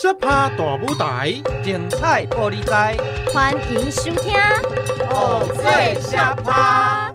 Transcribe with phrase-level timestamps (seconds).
[0.00, 2.96] 小趴大舞台，精彩玻璃台，
[3.34, 4.32] 欢迎收听
[5.10, 7.10] 《偶醉小趴》。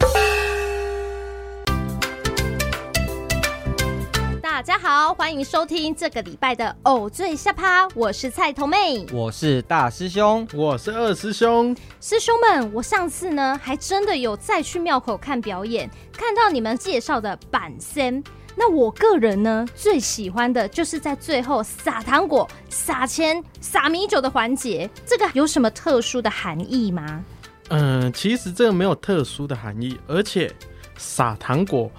[4.42, 11.74] 大家好，欢迎收听这个礼拜的《偶醉下趴》，我是菜头妹，我是大师兄，我是二师兄。
[12.02, 18.22] 师兄们，我上次呢还真的有再去庙口看表演，看到你们介绍的板仙。
[18.56, 24.90] 那我个人呢，最喜欢的就是在最后撒糖果、撒钱、撒米酒的环节。
[25.06, 27.24] 这个有什么特殊的含义吗？
[27.70, 30.54] 嗯、其实这个没有特殊的含义，而且
[30.98, 31.90] 撒糖果、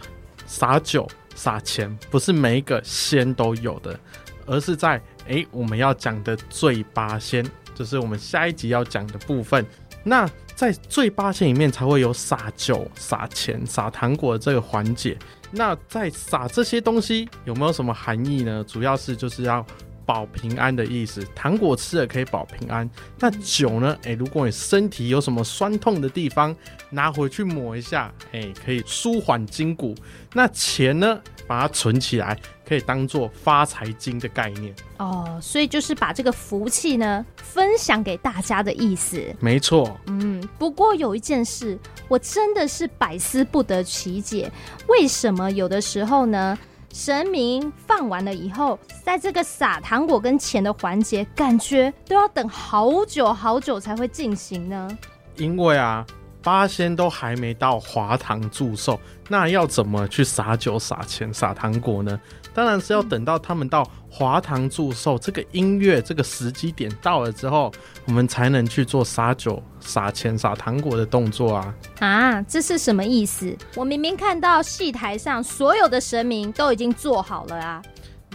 [0.46, 3.98] 撒酒、撒钱不是每一个仙都有的，
[4.46, 9.66] 而是在哎我们要讲的醉八仙，就是我们下一集要讲的部分。
[10.04, 15.18] 那在醉八仙里面才会有撒酒、撒钱、撒糖果的这个环节。
[15.54, 18.64] 那在撒这些东西有没有什么含义呢？
[18.66, 19.64] 主要是就是要
[20.04, 21.26] 保平安的意思。
[21.34, 22.88] 糖果吃了可以保平安。
[23.18, 23.96] 那酒呢？
[24.02, 26.54] 诶、欸，如果你身体有什么酸痛的地方，
[26.90, 29.94] 拿回去抹一下，诶、欸，可以舒缓筋骨。
[30.32, 31.20] 那钱呢？
[31.46, 39.22] 把它存起来，可以当做发财金的概念哦，所以就是把这个福气呢分享给大家的意思。
[39.40, 41.78] 没错，嗯，不过有一件事，
[42.08, 44.50] 我真的是百思不得其解，
[44.88, 46.58] 为什么有的时候呢，
[46.92, 54.88] 神明放完了以后，在这个撒糖果跟钱的环节，感觉都要等好久好久才会进行呢？
[55.36, 56.06] 因为啊。
[56.44, 62.20] 八仙都还没到华堂祝寿，那要怎么去撒酒、撒钱、撒糖果呢？
[62.52, 67.72] 当然是要等到他们到华堂祝寿，这个音乐、这个时机点到了之后，
[68.04, 71.74] 我们才能去做撒酒、撒钱、撒糖果的动作啊！
[72.00, 73.56] 啊，这是什么意思？
[73.74, 77.82] 我明明看到戏台上所有的神明都已经做好了啊！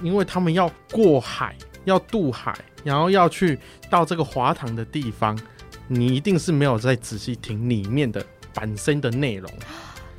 [0.02, 3.58] 因为他们要过海，要渡海，然后要去
[3.90, 5.40] 到这个华堂的地方。
[5.92, 8.24] 你一定是没有再仔细听里面的
[8.54, 9.52] 本身的内容，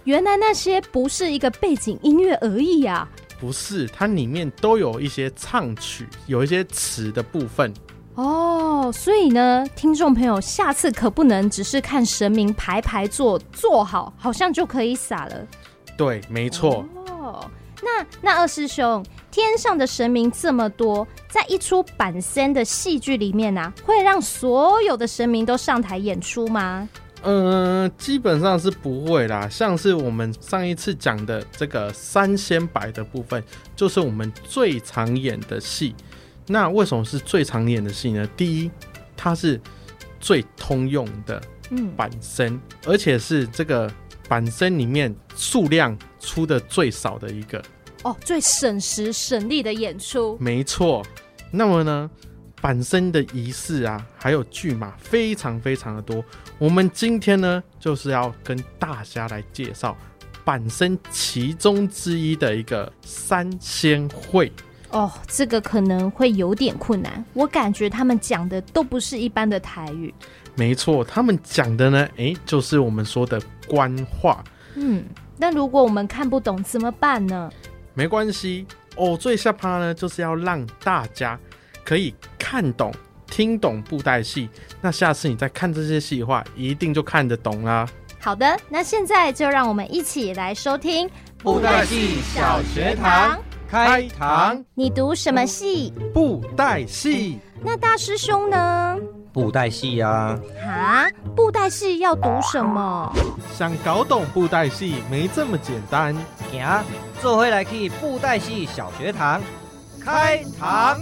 [0.03, 3.09] 原来那些不是一个背景音乐而已呀？
[3.39, 7.73] 不是，它里面都有一些唱曲，有一些词的部分。
[8.17, 15.47] 哦，所以呢，听众朋友，下次可不能只是看神明排排坐坐好，好像就可以撒了。
[15.97, 16.85] 对，没错。
[17.07, 17.49] 哦，
[17.83, 19.05] 那那二师兄。
[19.31, 26.89] 天上的神明这么多，在一出板仙的戏剧里面呢、啊，会让所有的神明都上台演出吗？
[27.23, 29.49] 嗯、呃，基本上是不会啦。
[29.49, 33.41] 像是我们上一次讲的这个三仙白的部分，
[33.77, 35.95] 就是我们最常演的戏。
[36.49, 38.29] 那为什么是最常演的戏呢？
[38.37, 38.69] 第一，
[39.17, 39.61] 它是
[40.19, 41.41] 最通用的
[41.97, 43.89] 板身，嗯、而且是这个
[44.31, 47.61] 板身里面数量出的最少的一个。
[48.05, 51.05] 哦，最省时省力的演出，没错。
[51.51, 52.09] 那么呢，
[52.61, 56.25] 板身的仪式啊，还有剧码非常非常的多。
[56.59, 59.99] 我们今天呢，就是要跟大家来介绍
[60.45, 64.53] 板身其中之一的一个三仙会。
[64.91, 67.25] 哦，这个可能会有点困难。
[67.33, 70.15] 我感觉他们讲的都不是一般的台语。
[70.61, 74.45] 没错，他们讲的呢，哎，就是我们说的官话。
[74.75, 75.03] 嗯，
[75.39, 77.51] 那如果我们看不懂怎么办呢？
[77.95, 81.41] 没关系，哦，最下趴呢，就是要让大家
[81.83, 82.93] 可以看懂、
[83.27, 84.51] 听懂布袋戏。
[84.83, 87.89] 那下次你再看这些戏的话，一定就看得懂啦。
[88.21, 94.63] 好的，那现在就让我们一起来收听布袋戏小学堂开堂。
[94.75, 95.91] 你读什么戏？
[96.13, 97.39] 布袋戏。
[97.63, 98.97] 那大师兄呢？
[99.33, 100.39] 布袋戏呀。
[100.65, 101.07] 啊，
[101.37, 103.13] 布袋戏要读什么？
[103.55, 106.17] 想搞懂布袋戏没这么简单。
[106.51, 106.83] 行，
[107.21, 109.41] 做回来去布袋戏小学堂
[110.03, 110.99] 开堂。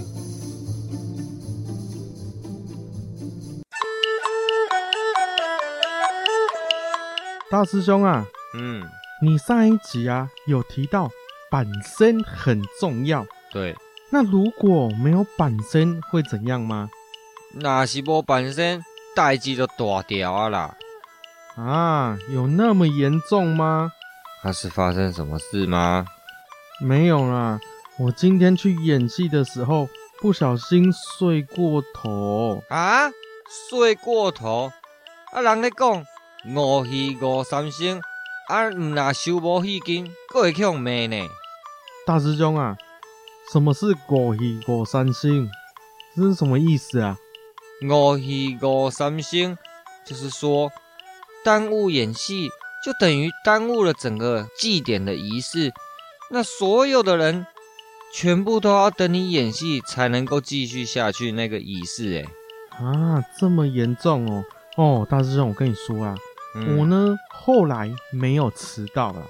[7.50, 8.26] 大师兄啊，
[8.58, 8.84] 嗯，
[9.22, 11.08] 你上一集啊有提到
[11.50, 11.64] 板
[11.96, 13.74] 身很重要，对。
[14.10, 16.88] 那如果没有板身会怎样吗？
[17.54, 18.82] 那是无板身，
[19.14, 20.74] 代志就大条啊啦。
[21.56, 23.92] 啊，有那么严重吗？
[24.42, 26.06] 他是发生什么事吗？
[26.80, 27.58] 没有啦，
[27.98, 29.88] 我今天去演戏的时候
[30.20, 32.62] 不小心睡过头。
[32.68, 33.10] 啊？
[33.68, 34.70] 睡过头？
[35.32, 36.04] 啊，人咧讲
[36.46, 38.00] 五戏五三星，
[38.48, 41.28] 啊，唔若收无戏金，阁会去互骂呢。
[42.06, 42.76] 大师兄啊，
[43.52, 45.50] 什么是五戏五三星？
[46.16, 47.16] 这是什么意思啊？
[47.82, 49.56] 五戏五三星，
[50.04, 50.70] 就是说
[51.44, 52.48] 耽误演戏。
[52.84, 55.72] 就等于耽误了整个祭典的仪式，
[56.30, 57.44] 那所有的人
[58.14, 62.24] 全部都要等你演戏才能够继续下去那个仪式，
[62.78, 64.44] 哎，啊，这么严重哦！
[64.76, 66.14] 哦，大师兄，我跟你说啊，
[66.54, 69.26] 嗯、我呢后来没有迟到了，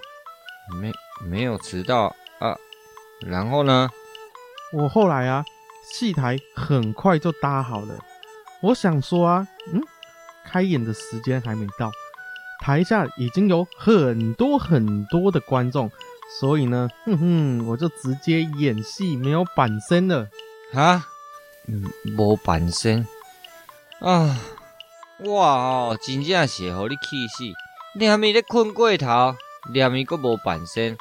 [0.79, 0.93] 没
[1.25, 2.55] 没有迟到啊，
[3.23, 3.89] 然后呢，
[4.73, 5.45] 我后来啊，
[5.93, 7.99] 戏台很快就搭好了，
[8.61, 9.81] 我想说啊，嗯，
[10.45, 11.91] 开演的时间还没到，
[12.61, 15.91] 台下已经有很多很多的观众。
[16.39, 20.29] 所以呢，哼哼，我就直接演戏，没有板身了。
[20.75, 21.07] 哈，
[21.67, 23.09] 嗯，无板身
[24.01, 24.39] 啊！
[25.21, 27.45] 哇哦，真正是互你气死！
[27.99, 29.35] 你还没在困过头，
[29.73, 30.99] 连一个无板身。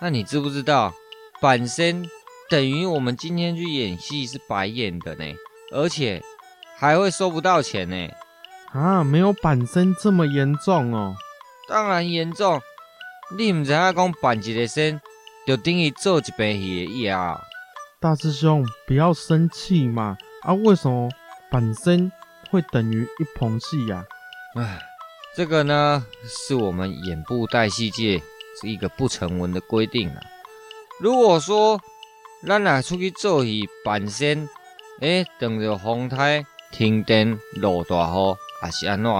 [0.00, 0.94] 那你知不知道，
[1.42, 2.08] 板身
[2.50, 5.24] 等于我们今天去演戏是白演的呢，
[5.72, 6.20] 而且
[6.76, 8.08] 还会收不到钱呢。
[8.72, 11.14] 啊，没有板身这么严重哦？
[11.68, 12.60] 当然严重。
[13.38, 15.00] 你唔知影讲扮一个身，
[15.46, 17.16] 就等于做一遍戏的意思。
[18.00, 20.16] 大师兄，不要生气嘛！
[20.42, 21.08] 啊，为什么
[21.52, 22.10] 板身
[22.50, 24.04] 会等于一棚戏呀？
[24.56, 24.80] 唉，
[25.36, 28.20] 这个呢，是我们演布袋戏界
[28.60, 30.20] 是一个不成文的规定啊。
[30.98, 31.80] 如果说
[32.46, 34.48] 咱俩出去做戏扮身，
[35.00, 39.12] 诶，等着风台停电、落大雨，还是安怎？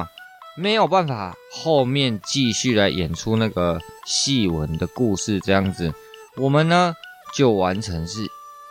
[0.56, 5.92] 没有办法，后面继续来演出那个戏文的故事，这样子，
[6.36, 6.94] 我们呢
[7.34, 8.20] 就完成是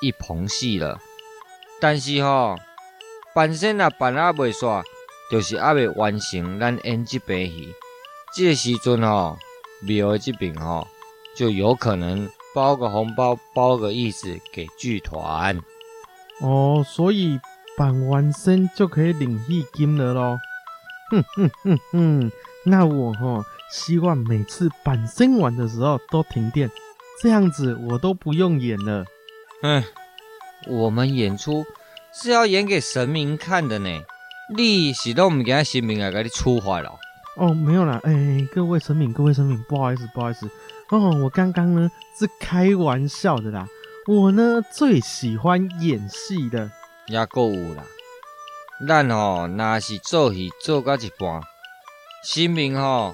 [0.02, 1.00] 一棚戏了。
[1.80, 2.56] 但是哈，
[3.34, 4.84] 本身啊扮啊未煞，
[5.32, 7.74] 就是还未完成咱演这场戏。
[8.36, 9.38] 这个时阵哈，
[9.82, 10.86] 庙这边哈
[11.36, 15.58] 就有可能包个红包，包个意思给剧团。
[16.42, 17.40] 哦，所以
[17.78, 20.40] 办完身就可以领戏金了咯。
[21.12, 22.32] 哼哼哼哼，
[22.66, 26.70] 那我哦希望每次板身完的时候都停电，
[27.22, 29.06] 这样子我都不用演了。
[29.62, 29.84] 嗯，
[30.68, 31.66] 我们演出
[32.14, 33.90] 是要演给神明看的呢，
[34.56, 36.92] 你是都唔惊神明来给你出坏了？
[37.38, 40.50] 哦，没有啦，哎、欸，各位神明，各位神明，不好意思，不好意思，
[40.92, 43.68] 哦，我刚刚呢是开玩笑的啦，
[44.08, 46.72] 我呢最喜欢演戏的，
[47.08, 47.84] 也够有啦。
[48.88, 51.44] 咱吼，若是做戏做到一半，
[52.24, 53.14] 新明吼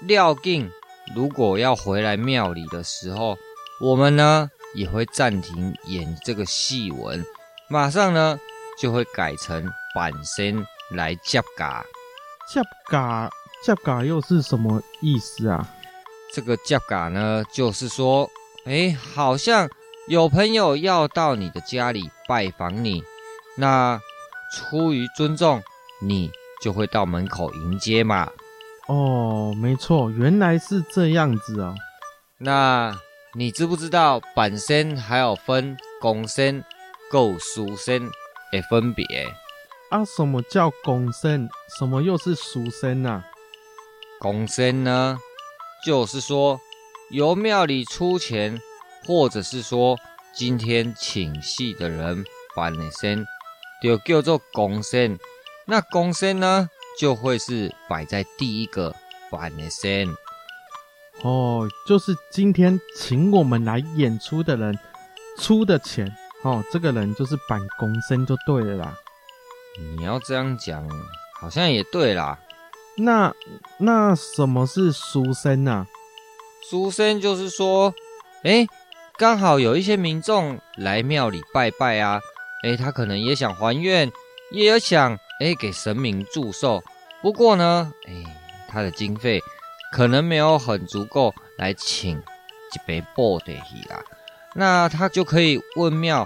[0.00, 0.70] 廖静，
[1.14, 3.36] 如果要回来庙里的时候，
[3.78, 7.22] 我们呢也会暂停演这个戏文，
[7.68, 8.38] 马上呢
[8.80, 11.84] 就会改成板身来接嘎。
[12.48, 13.30] 接嘎，
[13.62, 15.68] 接嘎又是什么意思啊？
[16.34, 18.30] 这个叫嘎呢，就是说，
[18.64, 19.68] 哎，好像
[20.08, 23.02] 有朋友要到你的家里拜访你，
[23.56, 24.00] 那。
[24.54, 25.62] 出于尊重，
[26.02, 26.30] 你
[26.62, 28.30] 就会到门口迎接嘛。
[28.86, 31.74] 哦，没错，原来是这样子哦。
[32.36, 32.94] 那
[33.32, 36.62] 你知不知道板身还有分公身、
[37.10, 38.10] 够书身
[38.52, 39.06] 的分别？
[39.88, 41.48] 啊，什么叫公身？
[41.78, 43.24] 什么又是书身啊？
[44.20, 45.18] 公身呢，
[45.84, 46.60] 就是说
[47.10, 48.60] 由庙里出钱，
[49.06, 49.98] 或者是说
[50.34, 52.24] 今天请戏的人
[52.54, 53.26] 办的身。
[53.82, 55.18] 就叫做公身，
[55.66, 56.70] 那公身呢，
[57.00, 58.94] 就会是摆在第一个
[59.28, 60.08] 办的身。
[61.22, 64.78] 哦，就是今天请我们来演出的人
[65.36, 68.94] 出的钱，哦，这个人就是板公身就对了啦。
[69.96, 70.88] 你要这样讲，
[71.40, 72.38] 好像也对啦。
[72.96, 73.34] 那
[73.78, 75.86] 那什么是私身呢？
[76.68, 77.94] 私身就是说，
[78.44, 78.66] 哎，
[79.16, 82.20] 刚好有一些民众来庙里拜拜啊。
[82.62, 84.10] 哎，他可能也想还愿，
[84.52, 86.82] 也有想哎给神明祝寿。
[87.20, 88.24] 不过呢，哎，
[88.68, 89.40] 他的经费
[89.92, 94.00] 可能没有很足够来请一杯布袋戏啦。
[94.54, 96.24] 那他就可以问庙，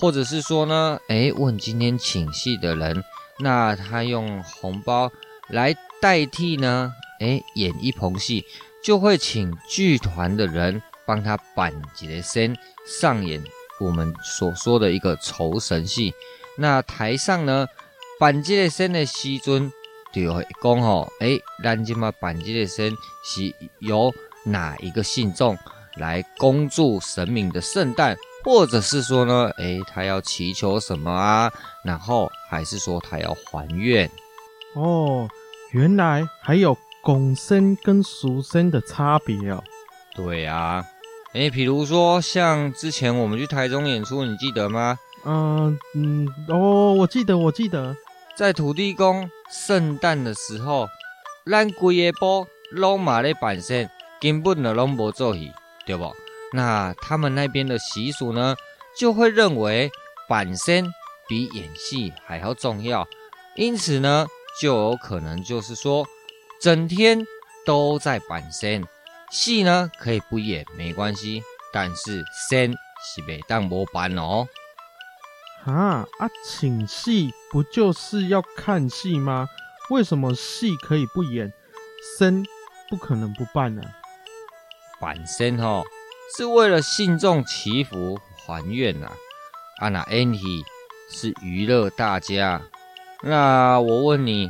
[0.00, 3.04] 或者是说呢，哎，问今天请戏的人，
[3.38, 5.12] 那他用红包
[5.48, 8.44] 来代替呢，哎，演一棚戏，
[8.82, 13.42] 就会请剧团的人帮他板结身上演。
[13.80, 16.12] 我们所说的一个酬神戏，
[16.56, 17.66] 那台上呢，
[18.18, 19.72] 板结身的时阵
[20.12, 22.92] 就会讲吼，哎，咱今嘛板结身
[23.24, 24.12] 是由
[24.44, 25.56] 哪一个信众
[25.96, 31.52] 来恭祝神明的圣诞，或者是说呢，哎，他要祈求什么啊？
[31.84, 34.10] 然后还是说他要还愿？
[34.74, 35.28] 哦，
[35.72, 39.62] 原来还有拱身跟俗身的差别哦。
[40.14, 40.84] 对啊。
[41.34, 44.98] 诶，比如说像之前我们去台中演出，你记得吗？
[45.24, 47.94] 嗯嗯，哦，我记得，我记得，
[48.34, 50.88] 在土地公圣诞的时候，
[51.44, 55.52] 咱规个波拢马咧板身，根本就拢无做戏，
[55.84, 56.10] 对不？
[56.54, 58.56] 那他们那边的习俗呢，
[58.96, 59.90] 就会认为
[60.28, 60.90] 板身
[61.28, 63.06] 比演戏还要重要，
[63.54, 64.26] 因此呢，
[64.60, 66.06] 就有可能就是说，
[66.60, 67.24] 整天
[67.64, 68.86] 都在板身，
[69.30, 74.48] 戏呢可以不演没关系，但是身是袂当无板哦。
[75.64, 79.46] 啊啊，请戏不就是要看戏吗？
[79.90, 81.52] 为什么戏可以不演，
[82.18, 82.44] 身
[82.88, 83.82] 不可能不办呢？
[85.00, 85.84] 板身吼
[86.36, 89.12] 是为了信众祈福还愿呐，
[89.78, 90.64] 啊那演戏
[91.10, 92.60] 是娱乐大家。
[93.22, 94.48] 那我问你，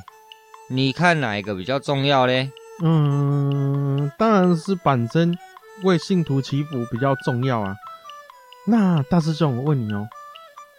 [0.69, 2.51] 你看哪一个比较重要嘞？
[2.83, 5.37] 嗯，当然是板身
[5.85, 7.75] 为信徒祈福比较重要啊。
[8.67, 10.07] 那大师兄，我问你哦。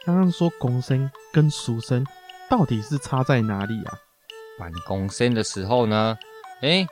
[0.05, 2.05] 刚刚说公生跟俗生
[2.49, 3.97] 到底是差在哪里啊？
[4.59, 6.17] 办公生的时候呢，
[6.61, 6.87] 哎，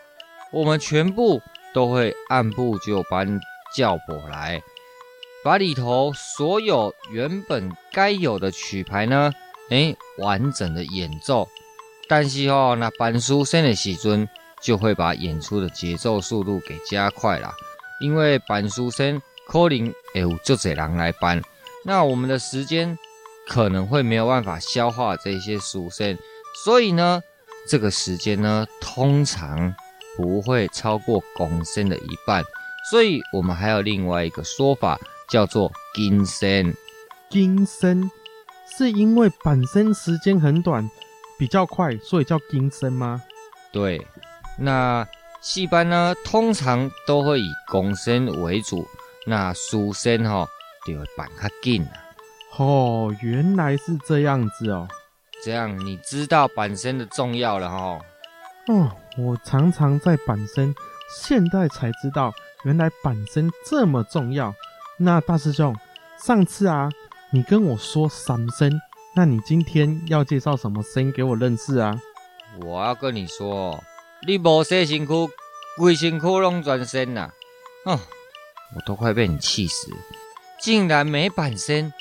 [0.51, 1.41] 我们全部
[1.73, 3.39] 都会按部就班
[3.75, 4.61] 叫过来，
[5.43, 9.31] 把里头所有原本该有的曲牌呢，
[9.69, 11.47] 哎，完整的演奏。
[12.09, 14.27] 但是哦，那办俗生的时阵，
[14.61, 17.51] 就会把演出的节奏速度给加快了，
[17.99, 21.41] 因为办俗生可能会有足侪人来搬。
[21.83, 22.97] 那我们的时间
[23.47, 26.17] 可能会没有办法消化这些书声，
[26.63, 27.21] 所以呢，
[27.67, 29.75] 这个时间呢，通常
[30.15, 32.43] 不会超过公声的一半，
[32.89, 34.97] 所以我们还有另外一个说法，
[35.29, 36.73] 叫做金声。
[37.29, 38.09] 金声
[38.77, 40.87] 是因为板身时间很短，
[41.39, 43.23] 比较快，所以叫金身吗？
[43.71, 44.05] 对，
[44.57, 45.07] 那
[45.41, 48.85] 戏班呢，通常都会以公身为主，
[49.25, 50.47] 那书生哈。
[50.85, 51.91] 就会板较紧啊！
[52.55, 54.87] 哦，原来是这样子哦。
[55.43, 57.99] 这样你知道板身的重要了哈。
[58.69, 60.73] 哦，我常常在板身，
[61.13, 64.55] 现在才知道原来板身这么重要。
[64.97, 65.75] 那大师兄，
[66.23, 66.89] 上次啊，
[67.29, 68.71] 你跟我说三声，
[69.13, 71.99] 那你今天要介绍什么声给我认识啊？
[72.61, 73.83] 我要跟你说，
[74.25, 75.13] 你无洗身躯，
[75.77, 77.29] 规身躯拢全身呐！
[77.83, 77.99] 哦，
[78.75, 79.97] 我都快被你气死了。
[80.61, 81.91] 竟然没板身，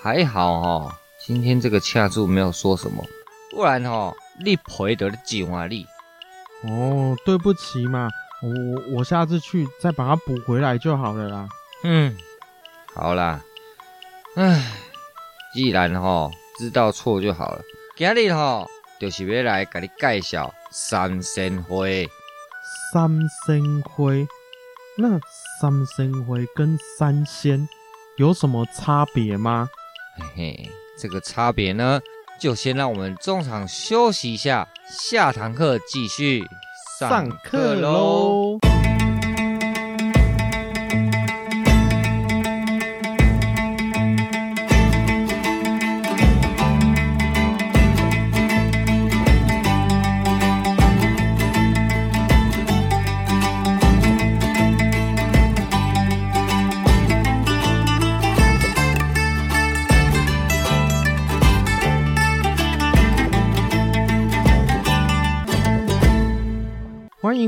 [0.00, 0.92] 还好哦。
[1.18, 3.04] 今天这个恰住没有说什么，
[3.50, 5.84] 不然哦，你赔得了几万里。
[6.62, 8.08] 哦，对不起嘛，
[8.40, 11.48] 我我下次去再把它补回来就好了啦。
[11.82, 12.16] 嗯，
[12.94, 13.42] 好啦。
[14.36, 14.60] 唉，
[15.52, 17.62] 既然哦知道错就好了。
[17.96, 21.86] 今日哦就是要来给你介绍三仙花。
[22.92, 23.08] 三
[23.46, 24.12] 仙花。
[24.96, 25.20] 那
[25.60, 27.68] 三仙花跟三仙
[28.16, 29.68] 有什么差别吗？
[30.16, 32.00] 嘿嘿，这个差别呢，
[32.40, 36.44] 就先让我们中场休息一下，下堂课继续
[36.98, 38.58] 上课喽。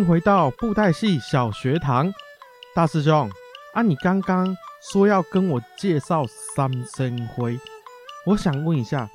[0.06, 2.12] 回到布袋戏小学堂，
[2.75, 3.28] 大师兄
[3.75, 7.50] 啊，你刚刚说要跟我介绍三仙花，
[8.25, 9.10] 我想问一下，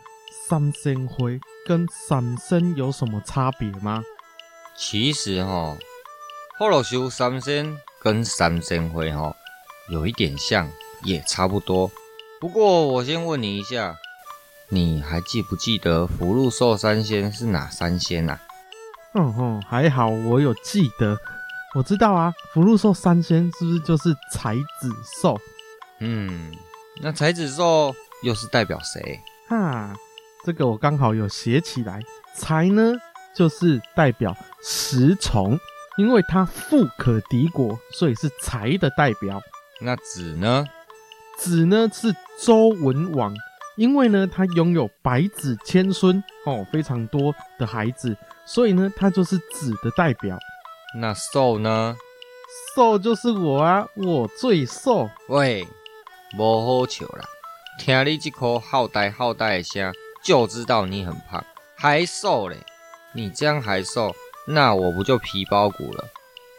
[0.49, 1.27] 三仙花
[1.65, 4.03] 跟三仙有什么差别吗？
[4.75, 5.77] 其实哈，
[6.57, 9.33] 福罗修三仙跟三仙花哈
[9.89, 10.69] 有一点像，
[11.03, 11.89] 也差不多。
[12.41, 13.95] 不过我先问你一下，
[14.67, 18.41] 你还记不记得福禄寿三仙是哪三仙啊？
[19.13, 21.17] 嗯哼，还好我有记得，
[21.75, 22.33] 我知道啊。
[22.53, 24.89] 福禄寿三仙是不是就是才子
[25.21, 25.37] 寿？
[25.99, 26.53] 嗯，
[27.01, 29.19] 那才子寿又是代表谁？
[29.49, 29.93] 哈，
[30.45, 31.99] 这个我刚好有写起来。
[32.33, 32.93] 才呢，
[33.35, 35.59] 就是代表石崇，
[35.97, 39.41] 因为它富可敌国，所以是才的代表。
[39.81, 40.65] 那子呢？
[41.37, 43.35] 子呢是周文王，
[43.75, 48.15] 因为呢他拥有百子千孙哦，非常多的孩子。
[48.45, 50.37] 所以呢，它就是子的代表。
[50.99, 51.95] 那瘦呢？
[52.75, 55.09] 瘦就是我啊，我最瘦。
[55.29, 55.65] 喂，
[56.37, 57.25] 无好笑啦！
[57.79, 59.93] 听你这口好呆好呆的声，
[60.23, 61.43] 就知道你很胖，
[61.75, 62.57] 还瘦嘞。
[63.13, 64.13] 你这样还瘦，
[64.45, 66.03] 那我不就皮包骨了？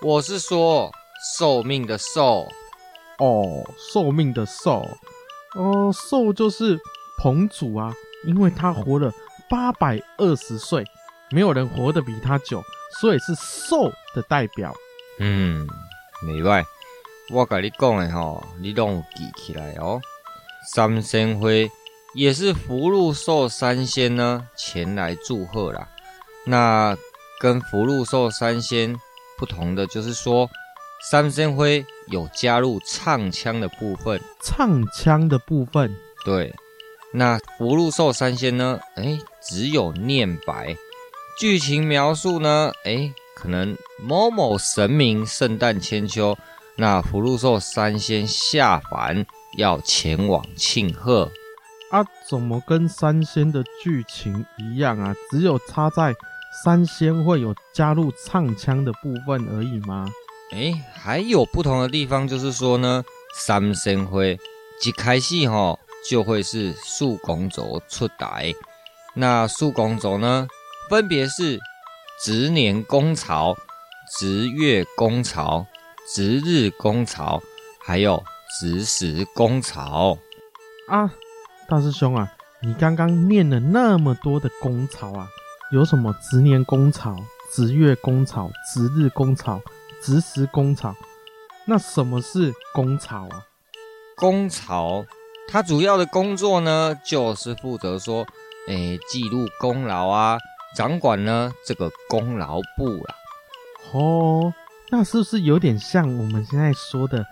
[0.00, 0.90] 我是说
[1.38, 2.48] 寿命的寿。
[3.18, 3.62] 哦，
[3.92, 4.88] 寿命的寿。
[5.54, 6.78] 哦、呃，寿就是
[7.18, 7.94] 彭祖啊，
[8.26, 9.12] 因为他活了
[9.50, 10.82] 八百二十岁。
[11.32, 12.62] 没有人活得比他久，
[13.00, 14.74] 所以是寿的代表。
[15.18, 15.66] 嗯，
[16.22, 16.64] 没错，
[17.30, 20.00] 我跟你讲的吼，你都记起来哦。
[20.74, 21.48] 三仙花
[22.14, 25.88] 也是福禄寿三仙呢前来祝贺啦。
[26.44, 26.96] 那
[27.40, 28.94] 跟福禄寿三仙
[29.38, 30.48] 不同的就是说，
[31.10, 31.64] 三仙花
[32.08, 34.20] 有加入唱腔的部分。
[34.42, 36.54] 唱腔的部分，对。
[37.14, 38.78] 那福禄寿三仙呢？
[38.96, 40.76] 哎，只有念白。
[41.38, 42.72] 剧情描述呢？
[42.84, 46.36] 哎，可能某某神明圣诞千秋，
[46.76, 51.30] 那福禄寿三仙下凡要前往庆贺。
[51.90, 55.14] 啊，怎么跟三仙的剧情一样啊？
[55.30, 56.14] 只有差在
[56.64, 60.06] 三仙会有加入唱腔的部分而已吗？
[60.52, 63.02] 哎，还有不同的地方，就是说呢，
[63.34, 64.38] 三仙会
[64.84, 65.78] 一开戏哈。
[66.04, 68.52] 就会是数公轴出台，
[69.14, 70.48] 那数公轴呢，
[70.92, 71.58] 分别是
[72.22, 73.56] 值年公曹、
[74.18, 75.66] 值月公曹、
[76.14, 77.40] 值日公曹，
[77.80, 78.22] 还有
[78.60, 80.18] 值时公曹。
[80.88, 81.10] 啊，
[81.66, 82.30] 大师兄啊，
[82.60, 85.26] 你刚刚念了那么多的公曹啊，
[85.72, 87.16] 有什么值年公曹、
[87.50, 89.62] 值月公曹、值日公曹、
[90.02, 90.94] 值时公曹？
[91.64, 93.46] 那什么是公曹啊？
[94.14, 95.06] 公曹。
[95.48, 98.26] 它主要的工作呢，就是负责说，
[98.68, 100.38] 诶，记录功劳啊，
[100.74, 103.14] 掌管呢这个功劳簿啦。
[103.92, 104.52] 哦，
[104.90, 107.24] 那是不是有点像我们现在说的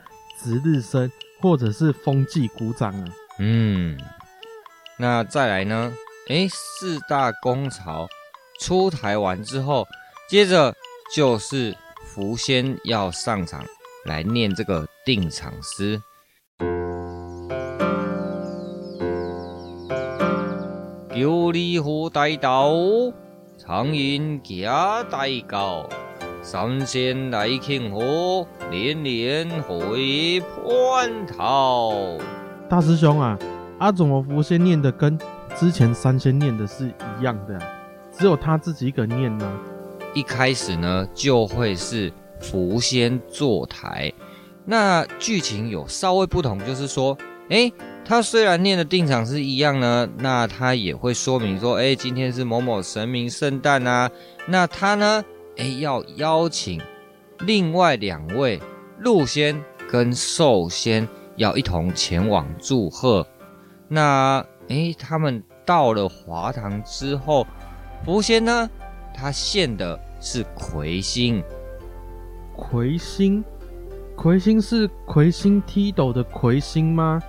[0.42, 3.04] 值日生，或者是风纪股长啊？
[3.38, 3.98] 嗯，
[4.98, 5.92] 那再来呢？
[6.28, 8.06] 诶，四大公曹
[8.60, 9.86] 出台完之后，
[10.28, 10.74] 接着
[11.14, 13.64] 就是福仙要上场
[14.04, 16.00] 来念这个定场诗。
[21.14, 22.72] 有礼乎大道，
[23.62, 25.86] 苍鹰驾大高，
[26.42, 31.92] 三仙来庆贺，年年回蟠桃。
[32.70, 33.38] 大师兄啊，
[33.78, 35.18] 阿怎么福仙念的跟
[35.54, 37.60] 之前三仙念的是一样的，
[38.10, 39.52] 只有他自己一个念呢？
[40.14, 44.10] 一开始呢，就会是福仙坐台，
[44.64, 47.14] 那剧情有稍微不同，就是说，
[47.50, 47.70] 哎。
[48.10, 54.10] 他虽然念的定场诗一样呢，那他也会说明说，哎，今天是某某神明圣诞啊，
[54.48, 55.24] 那他呢，
[55.56, 56.82] 哎，要邀请
[57.46, 58.60] 另外两位
[58.98, 63.24] 鹿仙跟寿仙要一同前往祝贺。
[63.86, 67.46] 那，哎，他们到了华堂之后，
[68.04, 68.68] 福仙呢，
[69.14, 71.40] 他献的是魁星。
[72.56, 73.44] 魁星，
[74.16, 77.22] 魁星是魁星踢斗的魁星吗？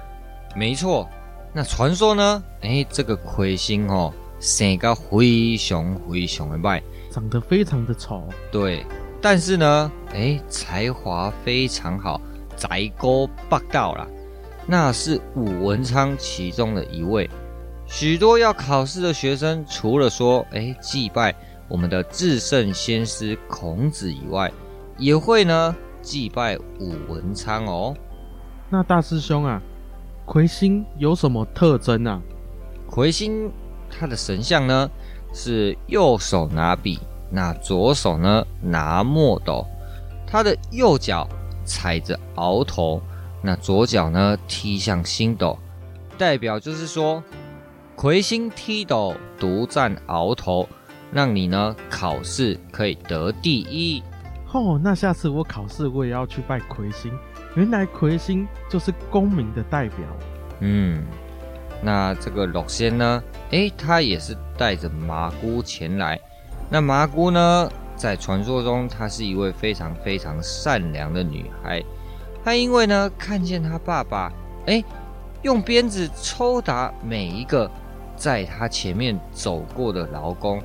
[0.55, 1.09] 没错，
[1.53, 2.43] 那传说呢？
[2.61, 8.23] 哎，这个魁星哦，生个非常非常的坏，长得非常的丑。
[8.51, 8.85] 对，
[9.21, 12.19] 但是呢，哎，才华非常好，
[12.55, 14.07] 宅沟八道啦。
[14.67, 17.29] 那是武文昌其中的一位。
[17.85, 21.35] 许多要考试的学生，除了说哎祭拜
[21.67, 24.51] 我们的至圣先师孔子以外，
[24.97, 27.95] 也会呢祭拜武文昌哦。
[28.69, 29.61] 那大师兄啊。
[30.31, 32.21] 魁星有什么特征啊？
[32.89, 33.51] 魁星
[33.89, 34.89] 他的神像呢，
[35.33, 36.97] 是右手拿笔，
[37.29, 39.67] 那左手呢拿墨斗，
[40.25, 41.27] 他的右脚
[41.65, 43.01] 踩着鳌头，
[43.41, 45.59] 那左脚呢踢向星斗，
[46.17, 47.21] 代表就是说
[47.97, 50.65] 魁星踢斗独占鳌头，
[51.11, 54.01] 让你呢考试可以得第一。
[54.53, 57.11] 哦，那下次我考试我也要去拜魁星。
[57.55, 59.99] 原来魁星就是公民的代表。
[60.61, 61.03] 嗯，
[61.81, 63.23] 那这个老仙呢？
[63.49, 66.19] 诶，他也是带着麻姑前来。
[66.69, 71.83] 那麻姑呢，在传说中，她是一位非常非常善良的女孩。
[72.43, 74.31] 她因为呢，看见她爸爸，
[74.67, 74.85] 诶，
[75.41, 77.69] 用鞭子抽打每一个
[78.15, 80.61] 在她前面走过的劳工。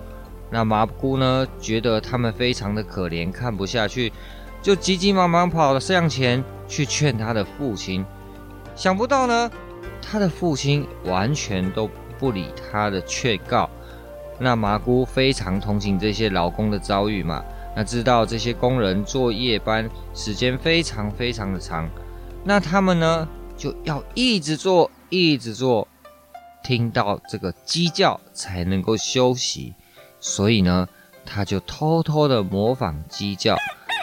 [0.49, 4.13] 那麻姑呢，觉得他们非常的可怜，看不下去。
[4.67, 8.05] 就急急忙忙跑了向前去劝他的父亲，
[8.75, 9.49] 想不到呢，
[10.03, 13.71] 他的父亲完全都不理他的劝告。
[14.41, 17.45] 那麻姑非常同情这些劳工的遭遇嘛，
[17.77, 21.89] 那知道这些工人做夜班时间非常非常的长，
[22.43, 25.87] 那他们呢就要一直做一直做，
[26.65, 29.75] 听到这个鸡叫才能够休息，
[30.19, 30.89] 所以呢，
[31.25, 33.57] 他就偷偷的模仿鸡叫。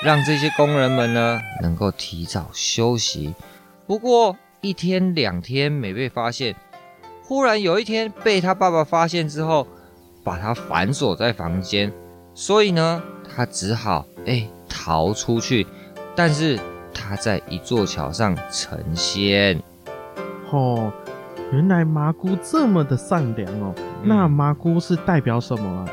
[0.04, 3.34] 让这些工人们呢能够提早休息。
[3.88, 6.56] 不过一天两天没被发现，
[7.24, 9.66] 忽然有一天被他爸爸发现之后，
[10.24, 11.92] 把他反锁在房间。
[12.34, 13.02] 所以呢，
[13.34, 15.66] 他只好哎逃出去。
[16.16, 16.60] 但是
[16.94, 19.60] 他在一座桥上成仙。
[20.52, 20.92] 哦，
[21.52, 23.74] 原来麻姑这么的善良哦。
[23.78, 25.90] 嗯、那麻姑是代表什么啊？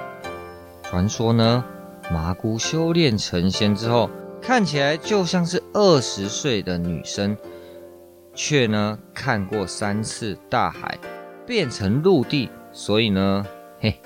[0.83, 1.64] 传说呢，
[2.12, 4.11] 麻姑修炼成仙之后，
[4.42, 7.37] 看起来就像是二十岁的女生，
[8.35, 10.99] 却呢看过三次大海
[11.46, 13.46] 变成陆地，所以呢，
[13.79, 14.01] 嘿，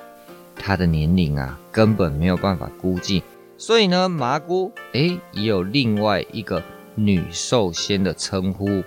[0.55, 3.23] 她的年龄啊根本没有办法估计。
[3.57, 6.63] 所以呢，麻姑诶也有另外一个
[6.95, 8.83] 女寿仙的称呼。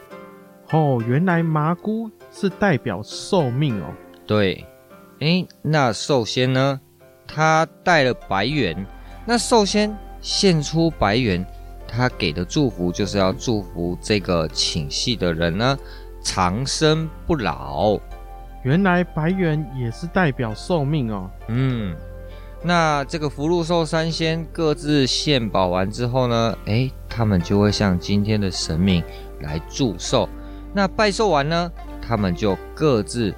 [0.72, 3.94] 哦，原来麻姑是代表寿命哦。
[4.28, 4.66] 对，
[5.20, 6.82] 诶，那寿仙呢？
[7.26, 8.86] 她带了白猿。
[9.30, 11.46] 那寿仙献出白猿，
[11.86, 15.78] 他给的祝福就是要祝福这个请戏的人呢
[16.24, 18.00] 长生不老。
[18.64, 21.30] 原来白猿也是代表寿命哦。
[21.50, 21.94] 嗯。
[22.64, 29.04] 那这个福禄寿三仙各自献宝完之后呢，诶，他们就会向今天的神明
[29.42, 30.28] 来祝寿。
[30.74, 33.34] 那拜寿完呢，他们就各自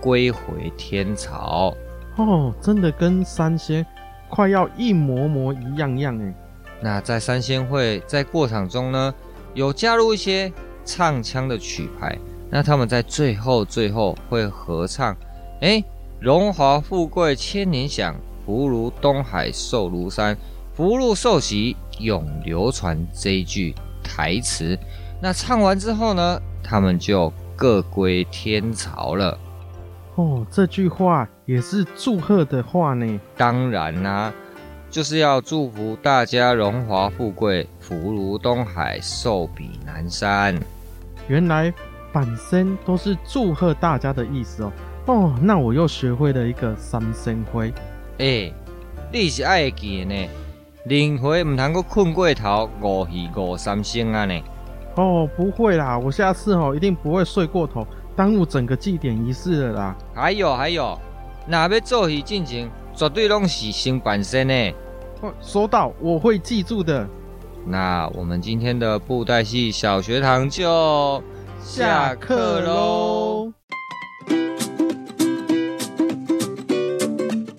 [0.00, 1.74] 归回天朝。
[2.16, 3.84] 哦，真的跟三仙
[4.34, 6.34] 快要一模模一样样诶。
[6.80, 9.14] 那在三仙会在过场中呢，
[9.54, 10.52] 有加入一些
[10.84, 12.18] 唱腔的曲牌。
[12.50, 15.16] 那他们在最后最后会合唱，
[15.60, 15.84] 诶，
[16.18, 18.16] 荣华富贵千年享。
[18.44, 20.36] 福如东海，寿如山，
[20.74, 24.76] 福禄寿喜永流传这一句台词。
[25.22, 29.38] 那唱完之后呢，他们就各归天朝了。
[30.16, 33.20] 哦，这句话也是祝贺的话呢。
[33.36, 34.34] 当然啦、啊，
[34.88, 40.56] 就是要祝福大家荣华富贵，福如东海，寿比南山。
[41.26, 41.72] 原来
[42.12, 44.72] 本身都是祝贺大家的意思哦。
[45.06, 47.70] 哦，那我又学会了一个三生灰。
[48.18, 48.54] 哎、欸，
[49.12, 50.28] 你是爱记的呢？
[50.86, 54.40] 轮回唔通搁困过头，五戏五三星啊呢？
[54.94, 57.84] 哦，不会啦，我下次哦一定不会睡过头，
[58.16, 59.96] 耽误整个祭典仪式了啦。
[60.14, 60.98] 还有还有，
[61.46, 64.72] 那要做戏进前，绝对拢是先扮身呢。
[65.20, 67.08] 哦，收到，我会记住的。
[67.66, 71.22] 那我们今天的布袋戏小学堂就
[71.62, 73.52] 下课喽。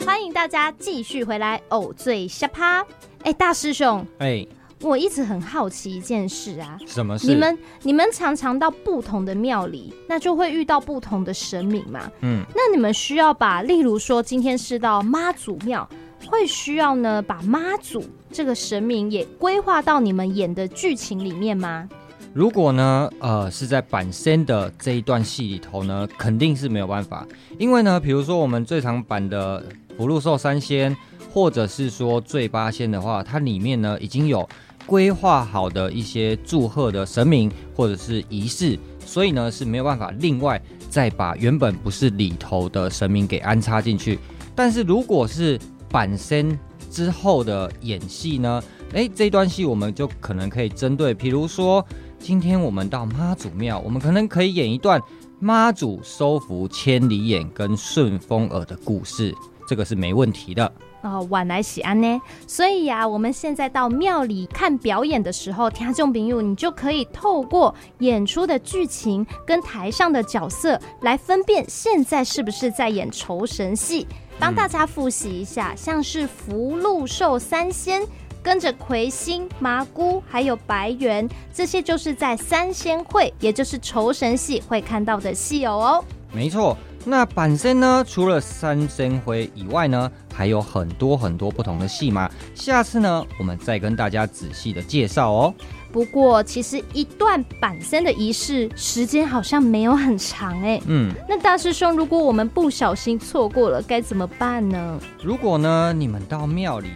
[0.05, 2.81] 欢迎大家继续回来偶醉瞎趴。
[3.23, 4.47] 哎、欸，大师兄，哎、欸，
[4.85, 7.25] 我一直很好奇一件事啊，什么事？
[7.25, 12.01] 你们你们常常到不同的庙里，那就会遇到不同的神明嘛。
[12.21, 15.89] 嗯，那你们需要把，例如说今天是到妈祖庙，
[16.27, 21.89] 会需要呢把妈祖这个神明也规划到你们演的剧情里面吗？
[22.31, 27.25] 如果呢，呃，是在板仙的这一段戏里头呢，肯定是没有办法，
[27.57, 29.65] 因为呢，比如说我们最常版的。
[29.97, 30.93] 福禄寿三仙，
[31.31, 34.45] 或者是说醉八仙的话，它里面呢已经有
[34.85, 44.19] 规划好的一些祝贺的神明或者是仪式，所以呢是没有办法另外再把原本不是里头的神明给安插进去。
[44.55, 46.57] 但是如果是板身
[46.89, 51.85] 之后的演戏呢，诶，这段戏我们就可能可以针对，比如说
[52.19, 55.01] 今天我们到妈祖庙，我们可能可以演一段
[55.39, 59.33] 妈祖收服千里眼跟顺风耳的故事。
[59.67, 60.71] 这个是没问题的
[61.01, 62.21] 哦，晚来喜安呢。
[62.47, 74.07] 所以呀、我们现在到庙里看表演的时候，听众朋友，你就可以透过演出的剧情跟台上的角色来分辨现在是不是在演酬神戏。
[74.37, 78.01] 帮大家复习一下，像是福禄寿三仙
[78.45, 86.05] 跟着魁星、麻姑还有白猿，这些就是在三仙会，也就是酬神戏会看到的戏偶哦。
[86.31, 86.77] 没错。
[87.07, 88.03] 那板身呢？
[88.07, 92.29] 除了三仙会以外呢，还有很多很多不同的戏码。
[92.53, 95.53] 下次呢，我们再跟大家仔细的介绍哦。
[95.91, 100.79] 不过，其实一段板身的仪式时间好像没有很长哎。
[100.85, 101.11] 嗯。
[101.27, 104.99] 那大师兄，如果我们不小心错过了，该怎么办呢？
[105.23, 106.89] 如果呢，你们到庙里，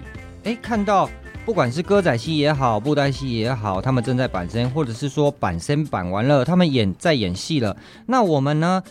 [0.43, 1.07] 哎，看到
[1.49, 8.83] 不管是歌仔戏也好，布袋戏也好，他们正在板身，或者是说板身板完了，他们演在演戏了，那我们呢？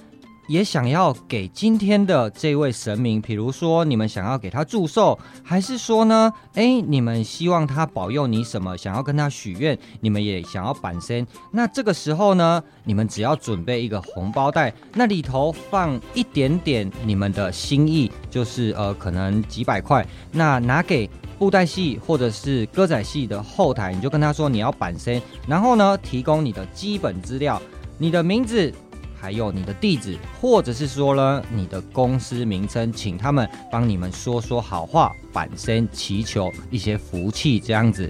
[0.49, 8.75] 也想要给今天的这位神明，比如说你们想要给他祝寿，还是说呢，哎，你们希望他保佑你什么？
[8.77, 11.25] 想要跟他许愿，你们也想要板身。
[11.53, 20.05] 那这个时候呢，你们只要准备一个红包袋，那里头放一点点你们的心意，就是呃，可能几百块。
[20.33, 27.61] 那拿给布袋戏或者是歌仔戏的后台，你就跟他说你要板身，然后呢，提供你的基本资料，
[27.97, 28.73] 你的名字。
[29.21, 38.09] 还有你的地址，或者是说呢，你的公司名称，请他们帮你们说说好话，板身祈求一些福气，这样子。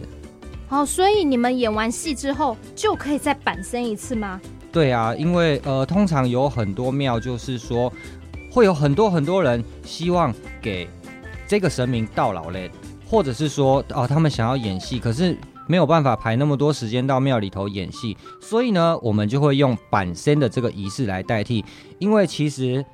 [0.68, 4.38] 好，所以你们演完戏之后就可以再板身一次吗？
[4.70, 7.90] 对啊，因为呃，通常有很多庙就是说，
[8.52, 10.86] 会有很多很多人希望给
[11.46, 12.70] 这个神明到老嘞，
[13.08, 21.64] 或者是说哦，他们想要演戏，可是没有办法排那么多时间到庙里头演戏，所以呢，我们就会用板身的这个仪式来代替。
[21.98, 22.84] 因为其实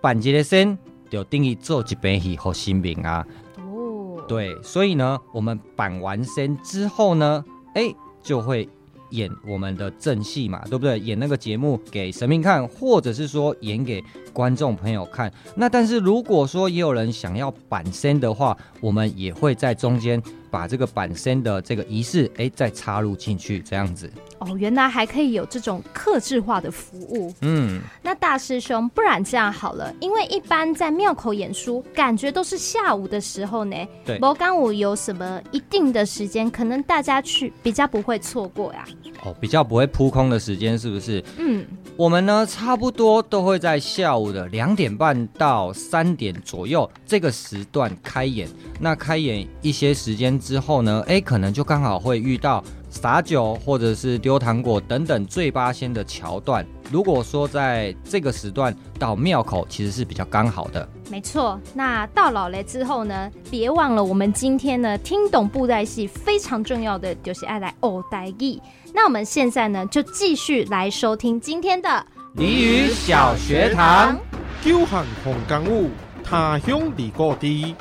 [0.00, 0.76] 板结的身
[1.08, 3.24] 就定义做一杯戏和新兵啊。
[3.58, 8.68] 哦，对，所以呢，我们板完身之后呢，哎，就会。
[9.10, 10.96] 演我们的正戏嘛，对不对？
[11.00, 14.00] 演那个节目给神明看，或者是说演给
[14.32, 15.32] 观众朋友看。
[15.54, 24.10] 那但是如果说也有人想要板身的话，我们也会在中间把这个板身的这个仪式，哎，再插入进去，这样子。
[24.38, 27.32] 哦，原来还可以有这种客制化的服务。
[27.42, 33.76] 嗯，那大师兄，不然这样好了，因为一般在庙口演书，感觉都是下午的时候呢。
[34.04, 38.84] 对，博刚舞有什么一定的时间，可能大家去比较不会错过呀。
[39.24, 41.22] 哦，比较不会扑空的时间是不是？
[41.36, 48.48] 嗯，我们呢，差不多都会在下午的两点半到三点左右这个时段开演。
[48.80, 52.62] 那开演一些时间之后呢，哎，可能就刚好会遇到。
[52.92, 60.88] 撒酒或者是丢糖果等等醉八仙的桥段，如果说在这个时段到庙口，其实是比较刚好的。
[61.08, 68.60] 没错，那到老了之后呢，别忘了我们今天呢听懂布袋戏非常重要的就是爱来学台语。
[68.92, 72.04] 那我们现在呢就继续来收听今天的
[72.36, 74.16] 俚语小学堂。
[74.62, 75.90] 久旱逢甘雨，
[76.22, 77.74] 他乡遇故知。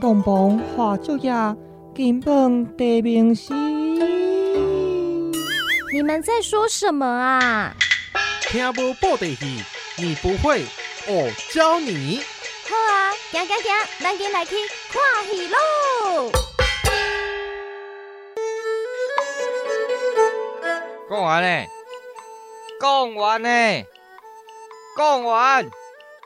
[0.00, 1.32] 东风化作业，
[1.94, 3.54] 金榜题名时。
[5.92, 7.72] 你们在说什么啊？
[8.40, 9.62] 听无布袋戏，
[9.96, 10.64] 你不会，
[11.06, 12.20] 我教你。
[12.68, 14.56] 好啊，行行行，咱今来去
[14.90, 16.32] 看戏喽。
[21.08, 21.66] 讲完呢？
[22.80, 23.48] 讲完呢？
[24.96, 25.64] 讲完。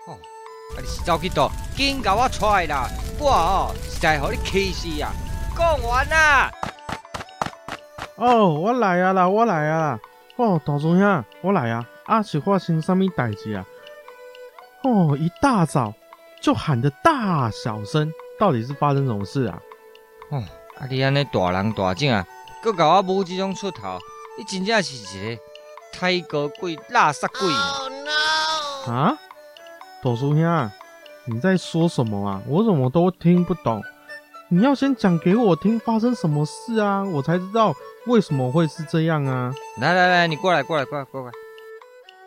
[0.07, 2.89] 哦，啊你是走去倒，紧甲我出来啦！
[3.19, 5.13] 我哦，实在互你气死啊！
[5.57, 6.51] 讲完啦。
[8.17, 10.01] 哦，我来啊啦，我来啊啦！
[10.37, 11.85] 哦，大叔兄，我来啊！
[12.07, 13.65] 啊，是发生什么代志啊？
[14.83, 15.93] 哦，一大早
[16.41, 19.61] 就喊的大小声，到底是发生什么事啊？
[20.31, 20.43] 哦，
[20.79, 22.27] 啊，你安尼大人大种啊，
[22.63, 23.99] 搁搞我母这种出头，
[24.37, 25.43] 你真正是一个
[25.93, 28.93] 胎哥鬼、垃圾鬼！Oh no！
[28.93, 29.19] 啊，
[30.03, 30.71] 大叔兄，
[31.27, 32.43] 你在说什么啊？
[32.47, 33.83] 我怎么都听不懂？
[34.51, 37.05] 你要先讲给我听，发生什么事啊？
[37.05, 37.75] 我才知道。
[38.07, 39.53] 为什么会是这样啊？
[39.79, 41.31] 来来来，你过来过来过来过来，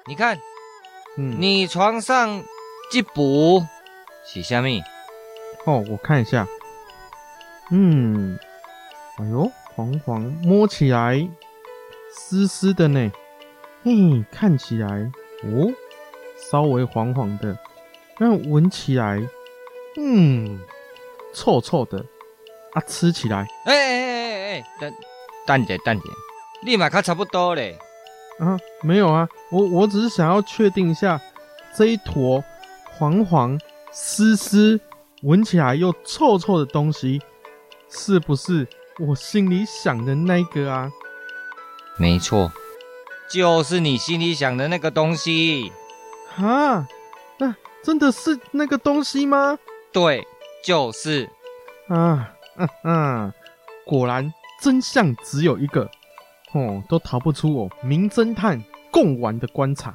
[0.06, 0.38] 你看，
[1.18, 2.44] 嗯，你床上
[2.92, 3.66] 这补
[4.24, 4.84] 是虾米？
[5.66, 6.48] 哦，我看一下，
[7.72, 8.38] 嗯，
[9.18, 11.28] 哎呦，黄黄，摸起来
[12.16, 13.12] 湿湿的呢，
[13.84, 15.12] 嘿，看起来
[15.44, 15.74] 哦，
[16.52, 17.58] 稍微黄黄的，
[18.18, 19.22] 但闻起来，
[19.98, 20.60] 嗯，
[21.34, 22.06] 臭臭的，
[22.74, 24.94] 啊，吃起来，哎哎哎哎哎，等。
[25.48, 26.16] 淡点淡点，
[26.64, 27.76] 立马看差不多嘞。
[28.38, 31.20] 啊，没有啊，我我只是想要确定一下，
[31.76, 32.44] 这一坨
[32.92, 33.60] 黄黄
[33.92, 34.80] 湿湿、
[35.24, 37.20] 闻起来又臭臭的东西，
[37.90, 38.68] 是不是
[39.00, 40.92] 我心里想的那个啊？
[41.98, 42.52] 没错，
[43.32, 45.72] 就是你心里想的那个东西。
[46.38, 46.88] 啊，
[47.38, 49.58] 那真的是那个东西吗？
[49.92, 50.28] 对，
[50.64, 51.30] 就是。
[51.88, 53.34] 啊，嗯嗯，
[53.86, 54.34] 果然。
[54.62, 55.90] 真相只有一个，
[56.52, 59.92] 哦，都逃不出我名侦探贡丸的观察。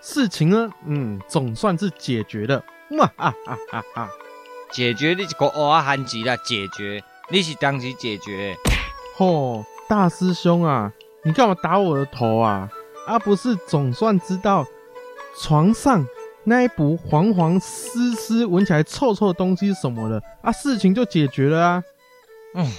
[0.00, 2.64] 事情呢，嗯，总算是解决了。
[2.98, 4.10] 哇哈哈哈哈！
[4.72, 8.56] 解决你这个阿汉子啦，解决你是当时解决。
[9.18, 10.92] 哦，大师兄啊，
[11.24, 12.68] 你干嘛打我的头啊？
[13.06, 14.66] 啊，不是总算知道
[15.40, 16.06] 床上
[16.44, 20.20] 那一补黄黄湿湿、闻起来臭臭的东西什么了？
[20.42, 21.84] 啊，事情就解决了啊。
[22.54, 22.70] 嗯。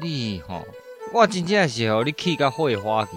[0.00, 0.64] 你吼，
[1.12, 3.10] 我真正是让你气个会花去。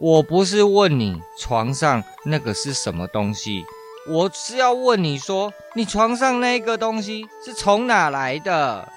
[0.00, 3.62] 我不是问你床上那个是什么东西，
[4.08, 8.88] 我是要问你说，你床上那个东西是从哪来的？